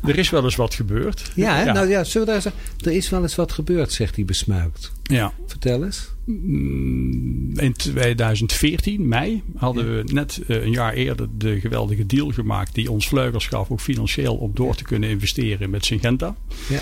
[0.11, 1.31] er is wel eens wat gebeurd.
[1.35, 1.63] Ja, hè?
[1.65, 1.73] Ja.
[1.73, 2.61] Nou ja, zullen we daar zeggen?
[2.85, 4.93] Er is wel eens wat gebeurd, zegt hij besmuikt.
[5.03, 5.33] ja.
[5.47, 6.09] Vertel eens.
[6.25, 12.75] Mm, In 2014, mei, hadden we net eh, een jaar eerder de geweldige deal gemaakt.
[12.75, 16.37] die ons vleugels gaf, ook financieel, om door te kunnen investeren met Syngenta.
[16.69, 16.81] Ja.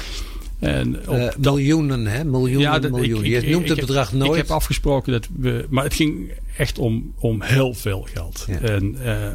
[0.59, 2.25] En op Eh, miljoenen, hè?
[2.25, 3.33] Miljoenen, dat- miljoenen.
[3.33, 4.31] ik- je noemt het bedrag nooit.
[4.31, 5.67] Ik heb afgesproken dat we.
[5.71, 8.45] Maar het ging echt om, om heel veel geld.
[8.49, 8.59] Ja.
[8.61, 9.33] En eh,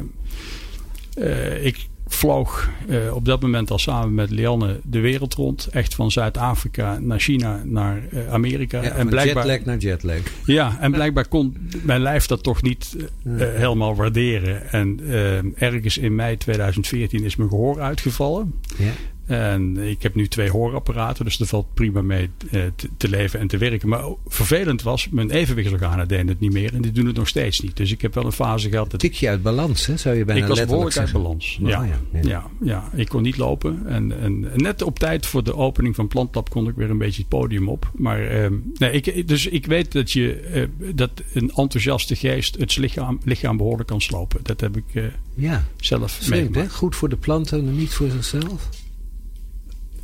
[1.14, 5.66] eh, ik vloog uh, op dat moment al samen met Lianne de wereld rond.
[5.70, 8.82] Echt van Zuid-Afrika naar China naar uh, Amerika.
[8.82, 10.16] Ja, en blijkbaar, jetlag naar jetlag.
[10.46, 14.70] Ja, en blijkbaar kon mijn lijf dat toch niet uh, helemaal waarderen.
[14.72, 15.00] En
[15.56, 18.54] ergens in mei 2014 is mijn gehoor uitgevallen.
[18.78, 18.92] Ja.
[19.26, 22.62] En ik heb nu twee hoorapparaten, dus er valt prima mee eh,
[22.96, 23.88] te, leven en te werken.
[23.88, 27.60] Maar vervelend was, mijn evenwichtsorganen deden het niet meer en die doen het nog steeds
[27.60, 27.76] niet.
[27.76, 28.90] Dus ik heb wel een fase gehad.
[28.90, 29.96] Dat Tikje uit balans, hè?
[29.96, 31.58] zou je bijna ik was uit balans.
[31.62, 31.84] Oh, ja.
[31.84, 32.50] Ja, ja.
[32.62, 33.86] ja, ik kon niet lopen.
[33.86, 37.20] En, en, net op tijd voor de opening van Plantlab kon ik weer een beetje
[37.20, 37.90] het podium op.
[37.94, 42.76] Maar uh, nee, ik, dus ik weet dat, je, uh, dat een enthousiaste geest het
[42.76, 44.40] lichaam, lichaam behoorlijk kan slopen.
[44.42, 45.64] Dat heb ik uh, ja.
[45.76, 46.72] zelf meegemaakt.
[46.72, 48.68] Goed voor de planten en niet voor zichzelf?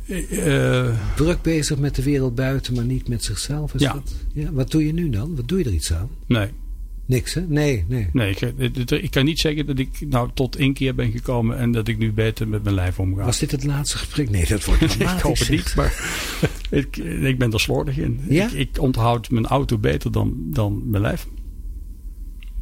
[0.05, 3.73] Uh, Druk bezig met de wereld buiten, maar niet met zichzelf.
[3.73, 3.93] Is ja.
[3.93, 4.51] Dat, ja.
[4.51, 5.35] Wat doe je nu dan?
[5.35, 6.09] Wat doe je er iets aan?
[6.25, 6.49] Nee.
[7.05, 7.41] Niks, hè?
[7.41, 8.09] Nee, nee.
[8.13, 11.71] Nee, ik, ik, kan niet zeggen dat ik nou tot één keer ben gekomen en
[11.71, 13.25] dat ik nu beter met mijn lijf omga.
[13.25, 14.29] Was dit het laatste gesprek?
[14.29, 15.15] Nee, dat wordt dramatisch.
[15.17, 15.93] ik hoop het niet, maar
[16.69, 18.21] ik, ik ben er slordig in.
[18.29, 18.45] Ja?
[18.45, 21.27] Ik, ik onthoud mijn auto beter dan, dan mijn lijf.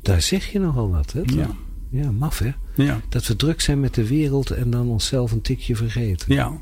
[0.02, 1.22] Daar zeg je nogal wat, hè?
[1.26, 1.56] Ja.
[1.92, 2.52] Ja, maf, hè?
[2.76, 3.02] Ja.
[3.10, 6.34] Dat we druk zijn met de wereld en dan onszelf een tikje vergeten.
[6.34, 6.60] Ja,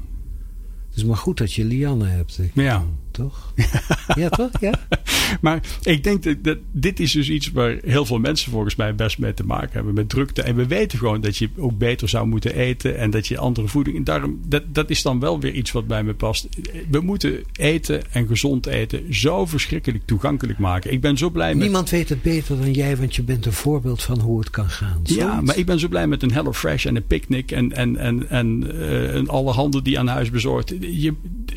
[0.97, 2.39] is maar goed dat je Lianne hebt.
[2.39, 2.85] Ik, ja.
[3.17, 3.53] Toch?
[4.15, 4.51] ja, toch?
[4.59, 4.73] Ja.
[5.41, 8.95] Maar ik denk dat, dat, dit is dus iets waar heel veel mensen volgens mij
[8.95, 9.93] best mee te maken hebben.
[9.93, 10.41] Met drukte.
[10.41, 12.97] En we weten gewoon dat je ook beter zou moeten eten.
[12.97, 13.97] En dat je andere voeding.
[13.97, 16.47] En daarom, dat, dat is dan wel weer iets wat bij me past.
[16.89, 20.91] We moeten eten en gezond eten zo verschrikkelijk toegankelijk maken.
[20.91, 21.63] Ik ben zo blij met...
[21.63, 24.69] Niemand weet het beter dan jij, want je bent een voorbeeld van hoe het kan
[24.69, 24.99] gaan.
[25.03, 27.51] Ja, maar ik ben zo blij met een Hello Fresh en een picknick.
[27.51, 28.71] En, en, en, en,
[29.13, 30.73] en alle handen die aan huis bezorgd.
[30.79, 31.13] Je,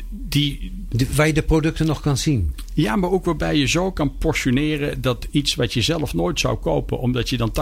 [0.09, 2.55] die, de, waar je de producten nog kan zien.
[2.73, 6.57] Ja, maar ook waarbij je zo kan portioneren dat iets wat je zelf nooit zou
[6.57, 7.53] kopen, omdat je dan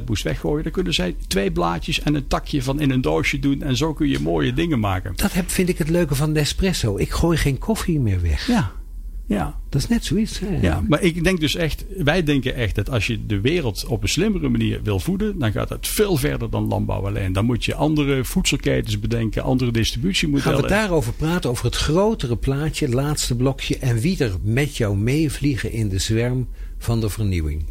[0.00, 3.38] 80% moest weggooien, dan kunnen zij twee blaadjes en een takje van in een doosje
[3.38, 5.12] doen en zo kun je mooie dingen maken.
[5.16, 6.96] Dat heb, vind ik het leuke van Nespresso.
[6.96, 8.46] Ik gooi geen koffie meer weg.
[8.46, 8.72] Ja.
[9.26, 9.60] Ja.
[9.68, 10.38] Dat is net zoiets.
[10.38, 10.58] Hè?
[10.60, 14.02] Ja, maar ik denk dus echt, wij denken echt dat als je de wereld op
[14.02, 17.32] een slimmere manier wil voeden, dan gaat het veel verder dan landbouw alleen.
[17.32, 20.52] Dan moet je andere voedselketens bedenken, andere distributiemodellen.
[20.52, 24.76] Gaan we daarover praten, over het grotere plaatje, het laatste blokje en wie er met
[24.76, 26.48] jou meevliegen in de zwerm
[26.84, 27.64] van de vernieuwing.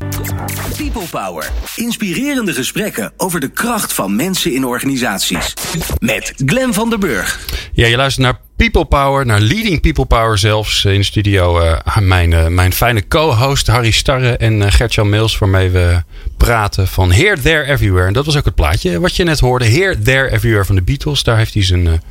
[0.78, 1.52] People Power.
[1.76, 5.54] Inspirerende gesprekken over de kracht van mensen in organisaties.
[6.00, 7.40] Met Glen van der Burg.
[7.74, 10.86] Ja, je luistert naar People Power, naar Leading People Power zelfs.
[10.86, 15.38] In de studio uh, mijn, uh, mijn fijne co-host Harry Starre en uh, Gertjan Mills,
[15.38, 16.04] waarmee we
[16.38, 18.08] praten van Here, There, Everywhere.
[18.08, 19.66] En dat was ook het plaatje wat je net hoorde.
[19.66, 21.24] Here, There, Everywhere van de Beatles.
[21.24, 22.02] Daar heeft hij zijn,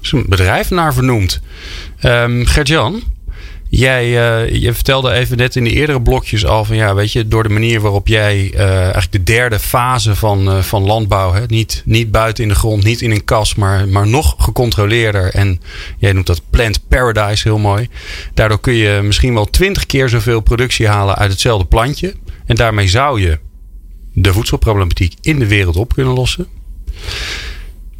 [0.00, 1.40] zijn bedrijf naar vernoemd.
[2.02, 3.02] Um, Gertjan,
[3.72, 7.28] Jij uh, je vertelde even net in de eerdere blokjes al van ja, weet je,
[7.28, 11.46] door de manier waarop jij uh, eigenlijk de derde fase van, uh, van landbouw, hè,
[11.46, 15.34] niet, niet buiten in de grond, niet in een kas, maar, maar nog gecontroleerder.
[15.34, 15.60] En
[15.98, 17.88] jij noemt dat plant paradise heel mooi.
[18.34, 22.14] Daardoor kun je misschien wel twintig keer zoveel productie halen uit hetzelfde plantje.
[22.46, 23.38] En daarmee zou je
[24.12, 26.46] de voedselproblematiek in de wereld op kunnen lossen.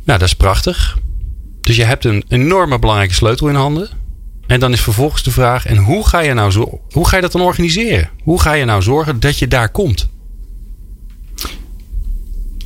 [0.04, 0.98] Nou, dat is prachtig.
[1.60, 3.99] Dus je hebt een enorme belangrijke sleutel in handen.
[4.50, 7.22] En dan is vervolgens de vraag: en hoe ga je nou zo, hoe ga je
[7.22, 8.10] dat dan organiseren?
[8.22, 10.08] Hoe ga je nou zorgen dat je daar komt?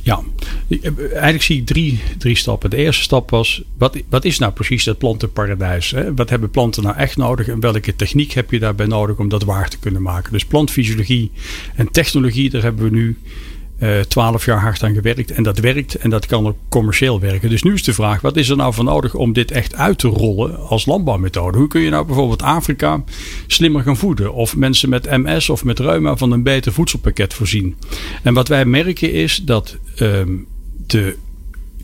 [0.01, 0.21] Ja,
[0.69, 2.69] eigenlijk zie ik drie, drie stappen.
[2.69, 5.91] De eerste stap was: wat, wat is nou precies dat plantenparadijs?
[5.91, 6.13] Hè?
[6.13, 9.43] Wat hebben planten nou echt nodig en welke techniek heb je daarbij nodig om dat
[9.43, 10.31] waar te kunnen maken?
[10.31, 11.31] Dus plantfysiologie
[11.75, 13.17] en technologie, daar hebben we nu
[14.07, 15.31] twaalf jaar hard aan gewerkt.
[15.31, 17.49] En dat werkt en dat kan ook commercieel werken.
[17.49, 19.97] Dus nu is de vraag: wat is er nou voor nodig om dit echt uit
[19.97, 21.57] te rollen als landbouwmethode?
[21.57, 23.03] Hoe kun je nou bijvoorbeeld Afrika
[23.47, 24.33] slimmer gaan voeden?
[24.33, 27.75] Of mensen met MS of met reuma van een beter voedselpakket voorzien?
[28.23, 30.47] En wat wij merken is dat um,
[30.87, 31.15] de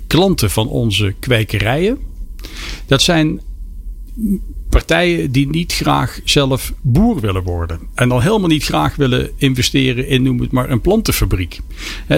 [0.08, 1.98] klanten van onze kwekerijen.
[2.86, 3.42] Dat zijn
[4.72, 7.80] partijen die niet graag zelf boer willen worden.
[7.96, 11.60] En al helemaal niet graag willen investeren in, noem het maar, een plantenfabriek.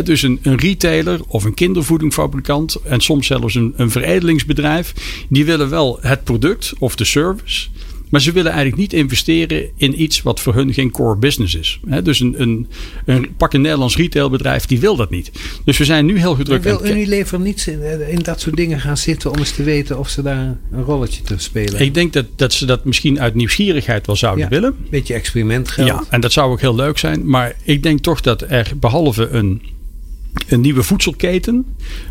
[0.04, 4.94] Dus een, een, retailer of een kindervoedingfabrikant en soms zelfs een, een veredelingsbedrijf.
[5.30, 7.68] Die willen wel het product of de service.
[8.14, 11.80] Maar ze willen eigenlijk niet investeren in iets wat voor hun geen core business is.
[12.04, 12.68] dus een, een,
[13.06, 15.32] een, pak een Nederlands retailbedrijf, die wil dat niet.
[15.66, 16.66] Dus we zijn nu heel gedrukt.
[16.66, 17.68] Maar wil Unilever niet
[18.08, 21.22] in dat soort dingen gaan zitten om eens te weten of ze daar een rolletje
[21.22, 21.80] te spelen?
[21.80, 24.70] Ik denk dat, dat ze dat misschien uit nieuwsgierigheid wel zouden ja, willen.
[24.70, 25.88] Een beetje experimentgeld.
[25.88, 27.30] Ja, en dat zou ook heel leuk zijn.
[27.30, 29.62] Maar ik denk toch dat er behalve een
[30.48, 31.66] een nieuwe voedselketen,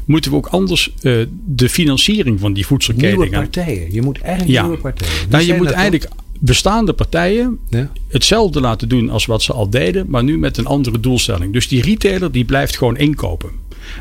[0.04, 3.92] moeten we ook anders uh, de financiering van die voedselketen Nieuwe partijen.
[3.92, 4.62] Je moet eigenlijk ja.
[4.62, 5.14] nieuwe partijen.
[5.28, 6.10] Nou, je moet eigenlijk
[6.40, 7.90] bestaande partijen ja.
[8.08, 11.52] hetzelfde laten doen als wat ze al deden, maar nu met een andere doelstelling.
[11.52, 13.50] Dus die retailer die blijft gewoon inkopen.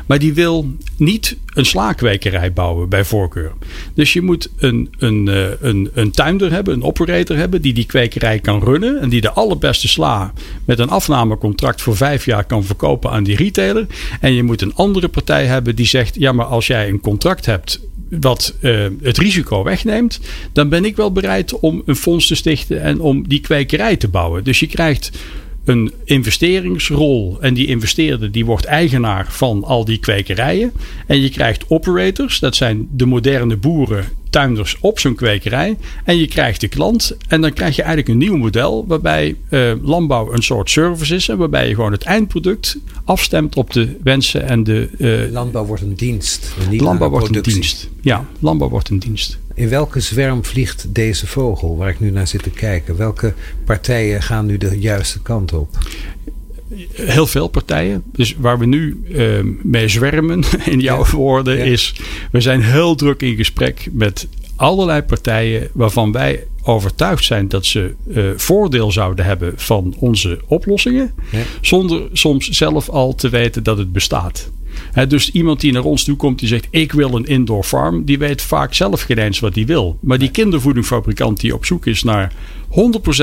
[0.06, 3.52] Maar die wil niet een slaakwekerij bouwen bij voorkeur.
[3.94, 7.86] Dus je moet een, een, eh, een, een tuinder hebben, een operator hebben die die
[7.86, 9.00] kwekerij kan runnen.
[9.00, 10.32] En die de allerbeste sla
[10.64, 13.86] met een afnamecontract voor vijf jaar kan verkopen aan die retailer.
[14.20, 17.46] En je moet een andere partij hebben die zegt, ja maar als jij een contract
[17.46, 17.80] hebt
[18.20, 20.20] wat uh, het risico wegneemt,
[20.52, 24.08] dan ben ik wel bereid om een fonds te stichten en om die kwekerij te
[24.08, 24.44] bouwen.
[24.44, 25.10] Dus je krijgt
[25.64, 27.38] een investeringsrol.
[27.40, 30.72] En die investeerder die wordt eigenaar van al die kwekerijen.
[31.06, 35.76] En je krijgt operators, dat zijn de moderne boeren, tuinders op zo'n kwekerij.
[36.04, 37.16] En je krijgt de klant.
[37.28, 41.28] En dan krijg je eigenlijk een nieuw model waarbij uh, landbouw een soort service is.
[41.28, 44.88] En waarbij je gewoon het eindproduct afstemt op de wensen en de.
[44.98, 46.54] Uh, landbouw wordt een dienst.
[46.70, 47.88] landbouw wordt een dienst.
[48.00, 49.38] Ja, landbouw wordt een dienst.
[49.54, 52.96] In welke zwerm vliegt deze vogel waar ik nu naar zit te kijken?
[52.96, 53.34] Welke
[53.64, 55.78] partijen gaan nu de juiste kant op?
[56.92, 58.02] Heel veel partijen.
[58.12, 61.10] Dus waar we nu uh, mee zwermen, in jouw ja.
[61.10, 61.64] woorden, ja.
[61.64, 61.94] is...
[62.30, 65.68] we zijn heel druk in gesprek met allerlei partijen...
[65.72, 71.12] waarvan wij overtuigd zijn dat ze uh, voordeel zouden hebben van onze oplossingen...
[71.30, 71.42] Ja.
[71.60, 74.50] zonder soms zelf al te weten dat het bestaat.
[74.92, 78.04] He, dus iemand die naar ons toe komt die zegt ik wil een indoor farm,
[78.04, 79.98] die weet vaak zelf geen eens wat hij wil.
[80.00, 82.32] Maar die kindervoedingfabrikant die op zoek is naar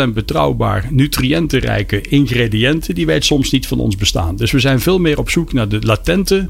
[0.07, 4.35] 100% betrouwbaar, nutriëntenrijke ingrediënten, die weet soms niet van ons bestaan.
[4.35, 6.49] Dus we zijn veel meer op zoek naar de latente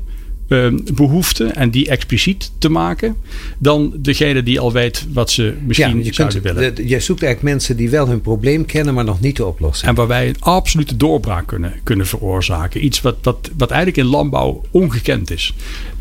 [0.50, 3.16] uh, behoeften en die expliciet te maken
[3.58, 6.88] dan degene die al weet wat ze misschien ja, je zouden kunt, willen.
[6.88, 9.89] Jij zoekt eigenlijk mensen die wel hun probleem kennen, maar nog niet de oplossing.
[9.89, 12.86] En waar wij een absolute doorbraak kunnen, kunnen veroorzaken.
[12.86, 15.54] Iets wat, wat, wat eigenlijk in landbouw ongekend is.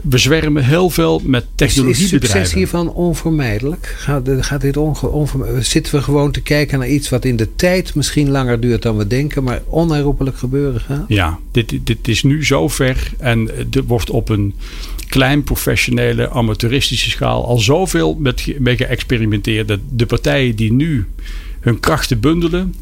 [0.03, 2.41] We zwermen heel veel met technologiebedrijven.
[2.41, 3.95] Is succes hiervan onvermijdelijk?
[3.99, 5.67] Gaat, gaat dit onge, onvermijdelijk?
[5.67, 8.97] Zitten we gewoon te kijken naar iets wat in de tijd misschien langer duurt dan
[8.97, 11.05] we denken, maar onherroepelijk gebeuren gaat?
[11.09, 14.55] Ja, dit, dit is nu zover en er wordt op een een
[15.09, 19.69] klein professionele amateuristische schaal al zoveel met, mee geëxperimenteerd.
[19.69, 21.07] Dat de partijen die nu
[21.61, 22.75] hun krachten bundelen,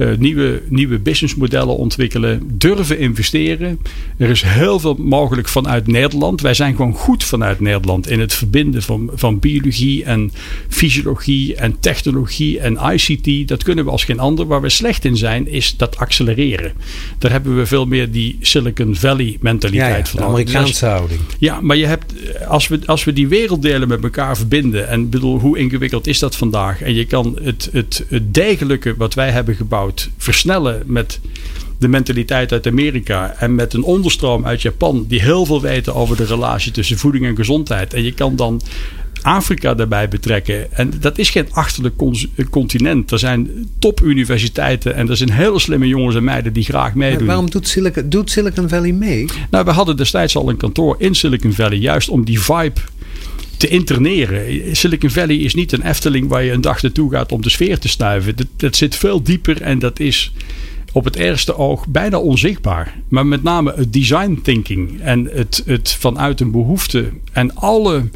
[0.00, 3.80] uh, nieuwe, nieuwe businessmodellen ontwikkelen, durven investeren.
[4.16, 6.40] Er is heel veel mogelijk vanuit Nederland.
[6.40, 10.32] Wij zijn gewoon goed vanuit Nederland in het verbinden van, van biologie en
[10.68, 13.48] fysiologie en technologie en ICT.
[13.48, 14.46] Dat kunnen we als geen ander.
[14.46, 16.72] Waar we slecht in zijn, is dat accelereren.
[17.18, 20.20] Daar hebben we veel meer die Silicon Valley mentaliteit ja, ja, van.
[20.20, 21.20] De Amerikaanse houding.
[21.38, 22.14] Ja, maar je hebt,
[22.48, 24.88] als we, als we die werelddelen met elkaar verbinden.
[24.88, 26.82] En bedoel, hoe ingewikkeld is dat vandaag?
[26.82, 31.20] En je kan het, het, het degelijke wat wij hebben gebouwd versnellen met
[31.78, 36.16] de mentaliteit uit Amerika en met een onderstroom uit Japan, die heel veel weten over
[36.16, 37.94] de relatie tussen voeding en gezondheid.
[37.94, 38.60] En je kan dan
[39.22, 40.72] Afrika daarbij betrekken.
[40.72, 41.94] En dat is geen achterlijk
[42.50, 43.10] continent.
[43.10, 47.18] Er zijn topuniversiteiten en er zijn hele slimme jongens en meiden die graag meedoen.
[47.18, 49.26] Maar waarom doet Silicon, doet Silicon Valley mee?
[49.50, 52.80] Nou, we hadden destijds al een kantoor in Silicon Valley, juist om die vibe
[53.60, 54.76] te interneren.
[54.76, 57.78] Silicon Valley is niet een Efteling waar je een dag naartoe gaat om de sfeer
[57.78, 58.36] te snuiven.
[58.36, 60.32] Dat, dat zit veel dieper en dat is
[60.92, 62.94] op het eerste oog bijna onzichtbaar.
[63.08, 68.08] Maar met name het design thinking en het, het vanuit een behoefte en alle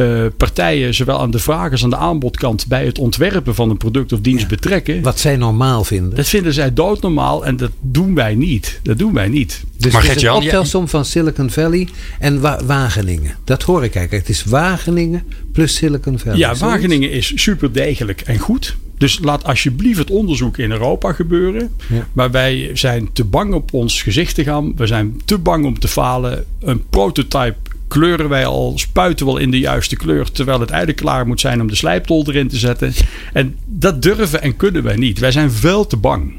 [0.00, 3.76] uh, partijen, zowel aan de vraag als aan de aanbodkant, bij het ontwerpen van een
[3.76, 5.02] product of dienst betrekken.
[5.02, 6.16] Wat zij normaal vinden.
[6.16, 8.80] Dat vinden zij doodnormaal en dat doen wij niet.
[8.82, 9.62] Dat doen wij niet.
[9.76, 11.88] Dus maar het is een optelsom van Silicon Valley
[12.18, 13.36] en Wa Wageningen.
[13.44, 14.26] Dat hoor ik eigenlijk.
[14.26, 15.22] Het is Wageningen
[15.52, 16.38] plus Silicon Valley.
[16.38, 18.76] Ja, Wageningen is super degelijk en goed.
[18.98, 21.70] Dus laat alsjeblieft het onderzoek in Europa gebeuren.
[21.88, 22.06] Ja.
[22.12, 24.76] Maar wij zijn te bang op ons gezicht te gaan.
[24.76, 26.44] We zijn te bang om te falen.
[26.60, 27.56] Een prototype
[27.90, 30.30] kleuren wij al, spuiten wel in de juiste kleur.
[30.32, 32.92] Terwijl het eigenlijk klaar moet zijn om de slijptol erin te zetten.
[33.32, 35.18] En dat durven en kunnen wij niet.
[35.18, 36.32] Wij zijn veel te bang.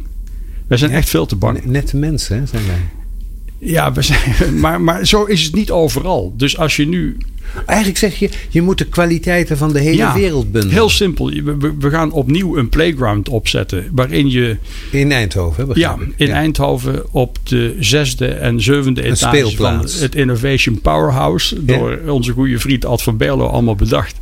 [0.67, 1.65] Wij zijn echt veel te bang.
[1.65, 2.81] Nette mensen hè, zijn wij.
[3.57, 6.33] Ja, we zijn, maar, maar zo is het niet overal.
[6.37, 7.17] Dus als je nu
[7.65, 10.75] Eigenlijk zeg je, je moet de kwaliteiten van de hele ja, wereld bundelen.
[10.75, 11.29] Heel simpel.
[11.29, 13.89] We, we, gaan opnieuw een playground opzetten.
[13.91, 14.57] Waarin je.
[14.91, 16.33] In Eindhoven, Ja, in ja.
[16.33, 19.93] Eindhoven op de zesde en zevende een etage speelplaats.
[19.93, 21.65] van het Innovation Powerhouse.
[21.65, 22.11] Door ja.
[22.11, 24.15] onze goede vriend Ad van Berlo allemaal bedacht.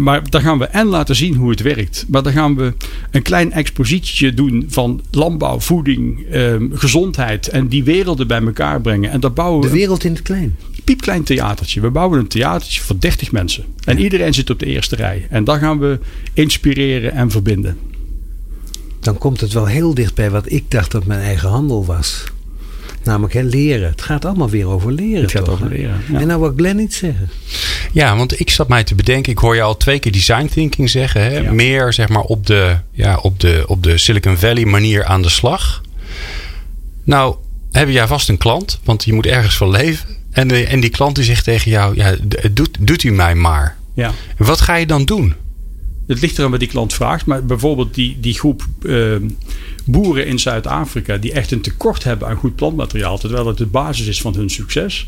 [0.00, 2.04] Maar daar gaan we en laten zien hoe het werkt.
[2.08, 2.72] Maar dan gaan we
[3.10, 7.48] een klein expositietje doen van landbouw, voeding, eh, gezondheid.
[7.48, 9.10] En die werelden bij elkaar brengen.
[9.10, 10.56] En dat bouwen de wereld in het klein.
[10.88, 11.80] Piepklein theatertje.
[11.80, 13.64] We bouwen een theatertje voor 30 mensen.
[13.84, 15.26] En iedereen zit op de eerste rij.
[15.30, 15.98] En dan gaan we
[16.32, 17.78] inspireren en verbinden.
[19.00, 22.24] Dan komt het wel heel dicht bij wat ik dacht dat mijn eigen handel was.
[23.04, 23.88] Namelijk hè, leren.
[23.90, 25.22] Het gaat allemaal weer over leren.
[25.22, 26.00] Het gaat toch, over leren.
[26.10, 26.20] Ja.
[26.20, 27.30] En nou wat Glenn iets zeggen.
[27.92, 29.32] Ja, want ik zat mij te bedenken.
[29.32, 31.22] Ik hoor je al twee keer design thinking zeggen.
[31.22, 31.38] Hè?
[31.38, 31.52] Ja.
[31.52, 35.28] Meer zeg maar op de, ja, op, de, op de Silicon Valley manier aan de
[35.28, 35.82] slag.
[37.04, 37.36] Nou,
[37.72, 40.16] heb jij vast een klant, want je moet ergens van leven.
[40.38, 42.16] En, de, en die klant die zegt tegen jou, ja,
[42.52, 43.76] doet, doet u mij maar.
[43.94, 44.12] Ja.
[44.36, 45.34] Wat ga je dan doen?
[46.06, 47.26] Het ligt eraan wat die klant vraagt.
[47.26, 49.16] Maar bijvoorbeeld die, die groep eh,
[49.84, 54.06] boeren in Zuid-Afrika die echt een tekort hebben aan goed plantmateriaal, terwijl het de basis
[54.06, 55.06] is van hun succes.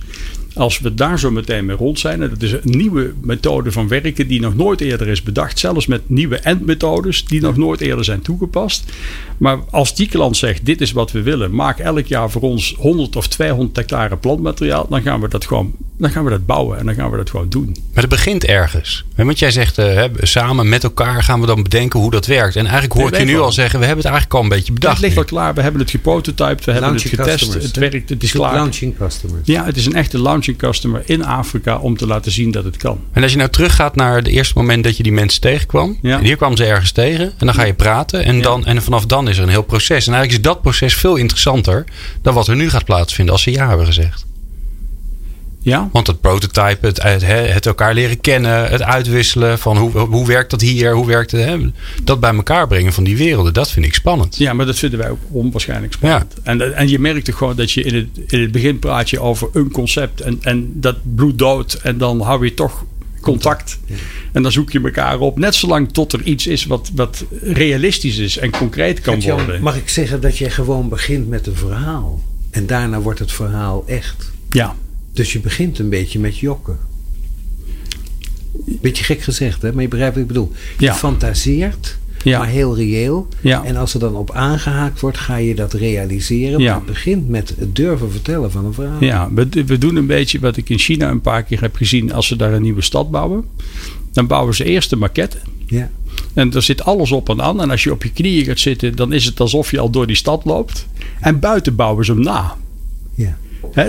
[0.60, 3.88] Als we daar zo meteen mee rond zijn, en dat is een nieuwe methode van
[3.88, 8.04] werken die nog nooit eerder is bedacht, zelfs met nieuwe endmethodes die nog nooit eerder
[8.04, 8.92] zijn toegepast.
[9.36, 12.74] Maar als die klant zegt: Dit is wat we willen, maak elk jaar voor ons
[12.78, 16.78] 100 of 200 hectare plantmateriaal, dan gaan we dat gewoon dan gaan we dat bouwen
[16.78, 17.76] en dan gaan we dat gewoon doen.
[17.92, 19.04] Maar het begint ergens.
[19.16, 22.56] Want jij zegt, eh, hè, samen met elkaar gaan we dan bedenken hoe dat werkt.
[22.56, 24.72] En eigenlijk hoor ik je nu al zeggen, we hebben het eigenlijk al een beetje
[24.72, 24.92] bedacht.
[24.92, 25.20] het ligt nu.
[25.20, 28.32] al klaar, we hebben het geprototyped, we hebben het getest, customers, het werkt, het is
[28.32, 28.54] klaar.
[28.54, 29.40] Launching customers.
[29.44, 32.76] Ja, het is een echte launching customer in Afrika om te laten zien dat het
[32.76, 33.00] kan.
[33.12, 35.98] En als je nou teruggaat naar het eerste moment dat je die mensen tegenkwam.
[36.02, 36.18] Ja.
[36.18, 37.24] En hier kwam ze ergens tegen.
[37.38, 38.24] En dan ga je praten.
[38.24, 38.42] En, Ja.
[38.42, 40.06] dan, en vanaf dan is er een heel proces.
[40.06, 41.84] En eigenlijk is dat proces veel interessanter
[42.22, 44.26] dan wat er nu gaat plaatsvinden als ze ja hebben gezegd.
[45.62, 50.26] Ja, Want het prototype, het, het, het elkaar leren kennen, het uitwisselen van hoe, hoe
[50.26, 51.44] werkt dat hier, hoe werkt het.
[51.44, 51.56] Hè?
[52.02, 54.36] Dat bij elkaar brengen van die werelden, dat vind ik spannend.
[54.36, 56.34] ja, maar dat vinden wij ook onwaarschijnlijk spannend.
[56.42, 59.20] En, en je merkt toch gewoon dat je in het, in het begin praat je
[59.20, 62.84] over een concept en, en dat bloed dood en dan hou je toch
[63.20, 63.78] contact.
[64.32, 65.38] En dan zoek je elkaar op.
[65.38, 69.62] Net zolang tot er iets is wat, wat realistisch is en concreet kan Gert-Jan, worden.
[69.62, 72.22] mag ik zeggen dat je gewoon begint met een verhaal.
[72.50, 74.30] En daarna wordt het verhaal echt.
[74.50, 74.74] Ja,
[75.12, 76.78] Dus je begint een beetje met jokken.
[78.80, 79.72] Beetje gek gezegd, hè?
[79.72, 80.52] maar je begrijpt wat ik bedoel.
[80.78, 80.94] Je Ja.
[80.94, 82.38] fantaseert, Ja.
[82.38, 83.28] maar heel reëel.
[83.40, 83.64] Ja.
[83.64, 86.60] En als er dan op aangehaakt wordt, ga je dat realiseren.
[86.60, 86.66] Ja.
[86.66, 89.04] Maar het begint met het durven vertellen van een verhaal.
[89.04, 92.12] Ja, we, we doen een beetje wat ik in China een paar keer heb gezien.
[92.12, 93.44] Als ze daar een nieuwe stad bouwen,
[94.12, 95.36] dan bouwen ze eerst de maquette.
[95.66, 95.90] Ja.
[96.34, 97.60] En er zit alles op en aan.
[97.60, 100.06] En als je op je knieën gaat zitten, dan is het alsof je al door
[100.06, 100.86] die stad loopt.
[101.20, 102.56] En buiten bouwen ze hem na.
[103.14, 103.36] Ja.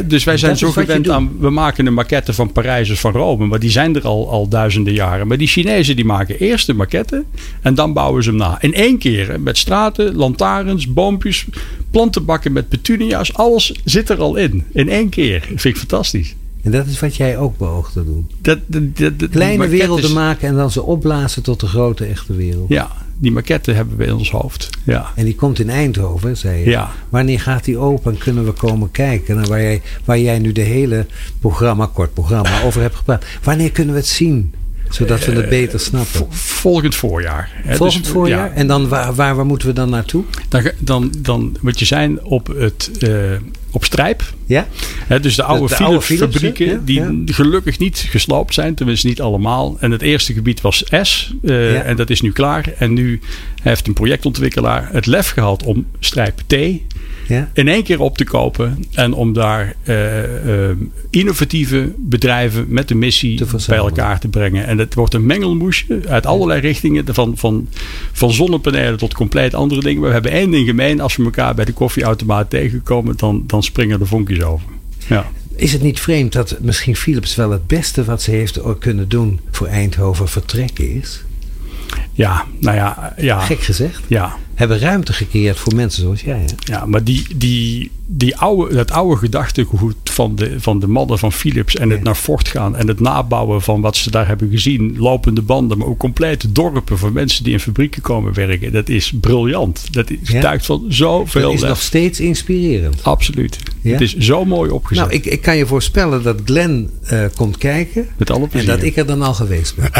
[0.05, 3.11] Dus wij zijn Dat zo gewend aan, we maken een maquette van Parijs of van
[3.11, 3.45] Rome.
[3.45, 5.27] Maar die zijn er al, al duizenden jaren.
[5.27, 7.23] Maar die Chinezen die maken eerst de maquette
[7.61, 8.61] en dan bouwen ze hem na.
[8.61, 11.45] In één keer, met straten, lantaarns, boompjes,
[11.91, 13.33] plantenbakken met petunia's.
[13.33, 14.65] Alles zit er al in.
[14.73, 15.41] In één keer.
[15.41, 16.35] Vind ik fantastisch.
[16.63, 18.29] En dat is wat jij ook beoogt te doen.
[18.41, 22.05] Dat, dat, dat- dat- Kleine werelden is- maken en dan ze opblazen tot de grote
[22.05, 22.69] echte wereld.
[22.69, 24.69] Ja, die maquette hebben we in ons hoofd.
[24.83, 25.11] Ja.
[25.15, 26.69] En die komt in Eindhoven, zei je.
[26.69, 26.91] Ja.
[27.09, 29.35] Wanneer gaat die open en kunnen we komen kijken?
[29.35, 31.05] naar waar, jij, waar jij nu de hele
[31.39, 33.25] programma, kort programma, over hebt gepraat.
[33.43, 34.53] Wanneer kunnen we het zien?
[34.89, 36.11] Zodat we het beter snappen.
[36.19, 37.49] Vo- Volgend voorjaar.
[37.53, 38.47] Hè, Volgend dus, voorjaar?
[38.47, 40.23] ja, En dan waar, waar, waar moeten we dan naartoe?
[40.49, 43.11] dan, dan, dan moet je zijn op, het, eh,
[43.71, 44.33] op strijp.
[44.45, 44.67] Ja?
[45.21, 46.71] Dus de oude de oude Philips Philips, fabrieken hè?
[46.73, 47.11] Ja, die ja.
[47.25, 48.75] gelukkig niet gesloopt zijn.
[48.75, 49.77] Tenminste niet allemaal.
[49.79, 51.33] En het eerste gebied was S.
[51.43, 51.81] eh, Ja.
[51.81, 52.73] En dat is nu klaar.
[52.77, 53.19] En nu
[53.61, 56.55] heeft een projectontwikkelaar het lef gehad om strijp T
[57.31, 57.49] Ja?
[57.53, 58.85] in één keer op te kopen.
[58.93, 60.77] En om daar eh, eh,
[61.09, 64.65] innovatieve bedrijven met de missie bij elkaar te brengen.
[64.65, 67.05] En het wordt een mengelmoesje uit allerlei richtingen.
[67.13, 67.67] Van, van,
[68.11, 69.99] van zonnepanelen tot compleet andere dingen.
[69.99, 71.01] Maar we hebben één ding gemeen.
[71.01, 74.67] Als we elkaar bij de koffieautomaat tegenkomen, dan, dan springen de vonkjes over.
[75.07, 75.25] Ja.
[75.55, 79.39] Is het niet vreemd dat misschien Philips wel het beste wat ze heeft kunnen doen
[79.51, 81.23] voor Eindhoven vertrekken is?
[82.21, 84.01] Ja, nou ja, ja, Gek gezegd.
[84.07, 86.39] ja, Hebben ruimte gecreëerd voor mensen zoals jij.
[86.39, 86.73] Hè?
[86.73, 91.31] ja maar die, die, die oude, dat oude gedachtegoed van de, van de mannen van
[91.33, 94.95] Philips en het naar Fort gaan en het nabouwen van wat ze daar hebben gezien,
[94.97, 99.13] lopende banden, maar ook complete dorpen van mensen die in fabrieken komen werken, dat is
[99.21, 99.93] briljant.
[99.93, 100.15] Dat Ja.
[100.23, 101.69] getuigt van zoveel Dat is lef.
[101.69, 103.03] nog steeds inspirerend.
[103.03, 103.57] Absoluut.
[103.81, 103.91] Ja?
[103.91, 105.03] Het is zo mooi opgezet.
[105.05, 108.07] Nou, ik, ik kan je voorspellen dat Glenn eh, komt kijken.
[108.17, 109.89] Met alle En dat ik er dan al geweest ben.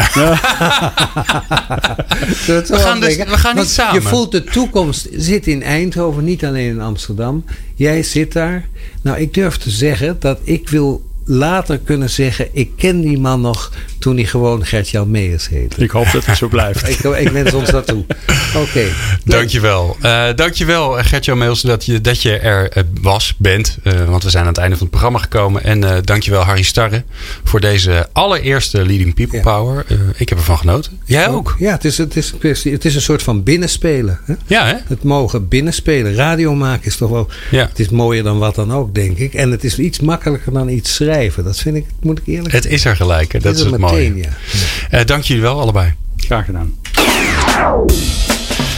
[2.46, 4.02] we gaan dus- we gaan niet samen.
[4.02, 7.44] Je voelt de toekomst zit in Eindhoven, niet alleen in Amsterdam.
[7.74, 8.68] Jij zit daar.
[9.02, 12.48] Nou, ik durf te zeggen dat ik wil later kunnen zeggen...
[12.52, 15.82] ik ken die man nog toen hij gewoon Gert-Jan Meijers heette.
[15.82, 16.88] Ik hoop dat het zo blijft.
[16.88, 18.04] Ik, ik wens ons dat toe.
[18.62, 18.84] Oké.
[19.24, 19.96] Dankjewel.
[20.00, 23.78] Eh dankjewel Gertjan Meels dat je, dat je er eh, was, bent.
[23.82, 25.64] Eh, want we zijn aan het einde van het programma gekomen.
[25.64, 27.04] En eh dankjewel Harry Starre
[27.44, 29.42] voor deze allereerste Leading People Ja.
[29.42, 29.84] Power.
[29.88, 31.00] Eh, ik heb ervan genoten.
[31.04, 31.56] Jij ook?
[31.58, 34.18] Ja, het is, het, is, een kwestie- het is een soort van binnenspelen.
[34.24, 34.34] Hè?
[34.46, 34.74] Ja hè?
[34.86, 36.14] Het mogen binnenspelen.
[36.14, 37.28] Radio maken is toch wel...
[37.50, 37.66] Ja.
[37.68, 39.34] Het is mooier dan wat dan ook, denk ik.
[39.34, 41.11] En het is iets makkelijker dan iets schrijven.
[41.44, 43.32] Dat vind ik, moet ik eerlijk Het is er gelijk.
[43.32, 43.38] hè.
[43.38, 44.10] Dat is het mooie.
[44.10, 44.98] meteen, ja.
[44.98, 45.94] Eh, dank jullie wel allebei.
[46.16, 46.74] Graag gedaan.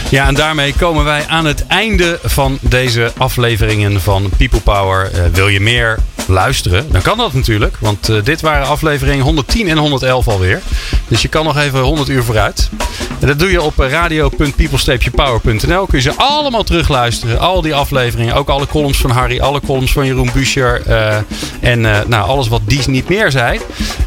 [0.09, 5.11] Ja, en daarmee komen wij aan het einde van deze afleveringen van People Power.
[5.11, 6.91] Eh, wil je meer luisteren?
[6.91, 7.77] Dan kan dat natuurlijk.
[7.79, 10.61] Want eh, dit waren afleveringen 110 en 111 alweer.
[11.07, 12.69] Dus je kan nog even 100 uur vooruit.
[13.19, 15.85] En dat doe je op radio.people-power.nl.
[15.85, 17.39] Kun je ze allemaal terugluisteren.
[17.39, 18.35] Al die afleveringen.
[18.35, 19.39] Ook alle columns van Harry.
[19.39, 20.81] Alle columns van Jeroen Buescher.
[20.87, 21.15] Uh,
[21.59, 23.59] en nou, alles wat Dies niet meer zei.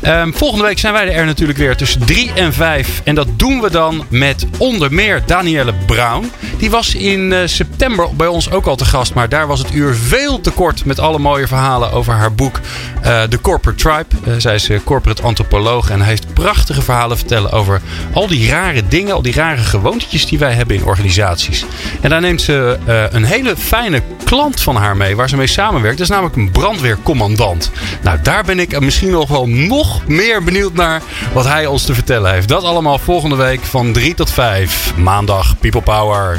[0.07, 3.01] Um, volgende week zijn wij er natuurlijk weer tussen 3 en 5.
[3.05, 6.31] En dat doen we dan met onder meer Danielle Brown.
[6.59, 9.15] Die was in september bij ons ook al te gast.
[9.15, 12.61] Maar daar was het uur veel te kort met alle mooie verhalen over haar boek
[13.03, 14.41] The Corporate Tribe.
[14.41, 17.81] zij is corporate antropoloog en heeft prachtige verhalen vertellen over
[18.13, 21.65] al die rare dingen, al die rare gewoontjes die wij hebben in organisaties.
[22.01, 22.79] En daar neemt ze
[23.11, 25.99] een hele fijne klant van haar mee, waar ze mee samenwerkt.
[25.99, 27.71] Dat is namelijk een brandweercommandant.
[28.03, 31.03] Nou, daar ben ik misschien nog wel nog meer benieuwd naar
[31.33, 32.49] wat hij ons te vertellen heeft.
[32.49, 34.93] Dat allemaal volgende week van 3 tot 5.
[34.97, 36.39] Maandag, People Power.